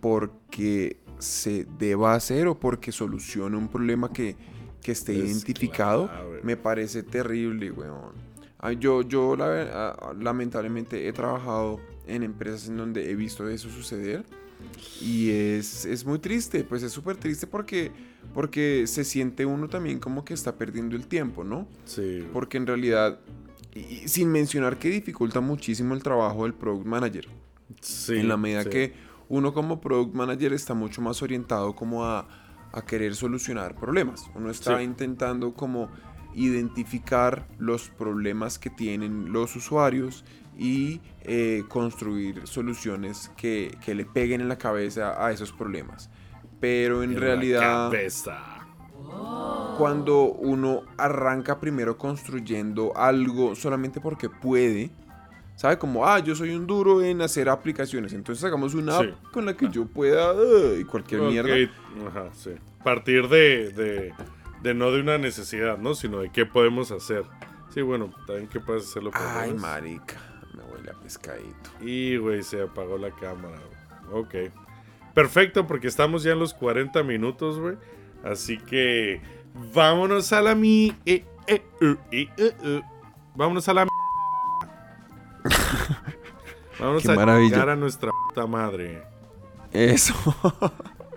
[0.00, 4.36] porque se deba hacer o porque solucione un problema que,
[4.82, 6.40] que esté Es identificado, clave.
[6.42, 8.12] me parece terrible, weón.
[8.58, 13.68] Ah, Yo, yo la ah, lamentablemente he trabajado en empresas en donde he visto eso
[13.70, 14.24] suceder
[15.00, 17.90] y es, es muy triste, pues es súper triste porque,
[18.32, 21.68] porque se siente uno también como que está perdiendo el tiempo, ¿no?
[21.84, 23.18] Sí, Porque en realidad,
[23.74, 27.28] y- y sin mencionar que dificulta muchísimo el trabajo del product manager.
[27.80, 28.70] sí, en la medida sí.
[28.70, 28.92] que
[29.28, 32.26] uno como product manager está mucho más orientado como a,
[32.72, 34.30] a querer solucionar problemas.
[34.34, 34.84] Uno está Sí.
[34.84, 35.88] intentando como
[36.34, 40.24] identificar los problemas que tienen los usuarios
[40.58, 46.10] y eh, construir soluciones que, que le peguen en la cabeza a esos problemas.
[46.60, 47.90] Pero en, En realidad
[49.76, 54.90] cuando uno arranca primero construyendo algo solamente porque puede,
[55.56, 55.78] ¿sabe?
[55.78, 59.04] Como, ah, yo soy un duro en hacer aplicaciones, entonces hagamos una Sí.
[59.06, 61.54] app con la que yo pueda uh, y cualquier Ok, mierda.
[62.08, 62.50] Ajá, sí.
[62.82, 64.12] Partir de, de,
[64.62, 65.94] de no de una necesidad, ¿no?
[65.94, 67.24] Sino de qué podemos hacer.
[67.70, 70.16] Sí, bueno, también qué puedes hacerlo por Ay, marica,
[70.56, 71.70] me huele a pescadito.
[71.80, 73.58] Y, güey, se apagó la cámara.
[74.10, 74.22] güey.
[74.46, 74.52] Ok.
[75.14, 77.76] Perfecto, porque estamos ya en los 40 minutos, güey.
[78.22, 79.20] Así que
[79.74, 80.94] vámonos a la mi.
[81.06, 82.82] eh, eh, eh, eh, eh, eh.
[83.36, 83.86] Vámonos a la.
[86.76, 87.50] Qué a maravilla.
[87.50, 89.02] llegar a nuestra puta madre.
[89.72, 90.14] Eso,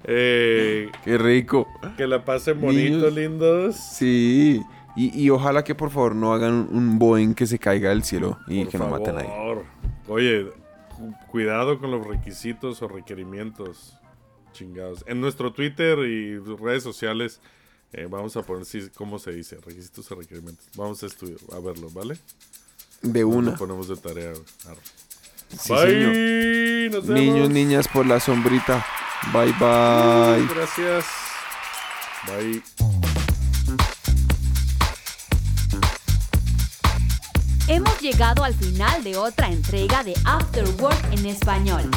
[0.10, 1.68] Eh, qué rico.
[1.98, 3.14] que la pasen bonito, Niños.
[3.14, 3.76] lindos.
[3.76, 4.62] Sí,
[4.96, 8.38] y, y ojalá que por favor no hagan un, Boeing que se caiga del cielo
[8.48, 9.28] y Por que no maten a nadie.
[9.30, 9.66] favor.
[10.08, 10.48] Oye,
[10.96, 13.98] cu- cuidado con los requisitos o requerimientos
[14.54, 15.04] chingados.
[15.08, 17.42] En nuestro Twitter y redes sociales
[17.92, 20.66] eh, vamos a poner sí, cómo se dice, requisitos o requerimientos.
[20.78, 22.18] Vamos a estudiar, a verlo, ¿vale?
[23.02, 23.56] De Lo una.
[23.56, 24.30] ponemos de tarea.
[24.32, 24.80] Arre.
[25.50, 25.82] Sí, Bye.
[25.82, 26.94] señor.
[26.94, 27.50] Nos Niños, vemos.
[27.50, 28.86] niñas, por la sombrita.
[29.34, 30.48] Bye, bye.
[30.54, 31.06] Gracias.
[32.28, 32.64] Bye.
[37.68, 41.90] Hemos llegado al final de otra entrega de After Work en español.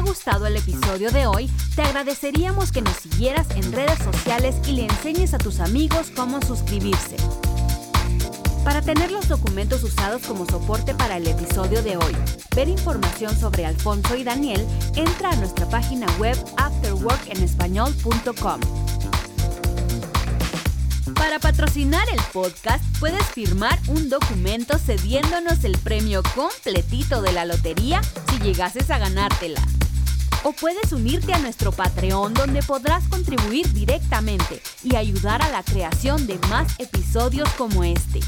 [0.02, 4.84] gustado el episodio de hoy, te agradeceríamos que nos siguieras en redes sociales y le
[4.84, 7.16] enseñes a tus amigos cómo suscribirse.
[8.70, 12.16] Para tener los documentos usados como soporte para el episodio de hoy,
[12.54, 14.64] ver información sobre Alfonso y Daniel,
[14.94, 18.60] entra a nuestra página web afterworkenespañol.com.
[21.16, 28.00] Para patrocinar el podcast, puedes firmar un documento cediéndonos el premio completito de la lotería
[28.30, 29.60] si llegases a ganártela.
[30.44, 36.28] O puedes unirte a nuestro Patreon donde podrás contribuir directamente y ayudar a la creación
[36.28, 38.20] de más episodios como este.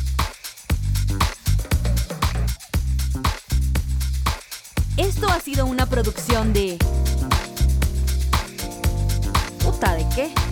[5.23, 6.77] Esto ha sido una producción de...
[9.63, 10.52] ¿Puta de qué?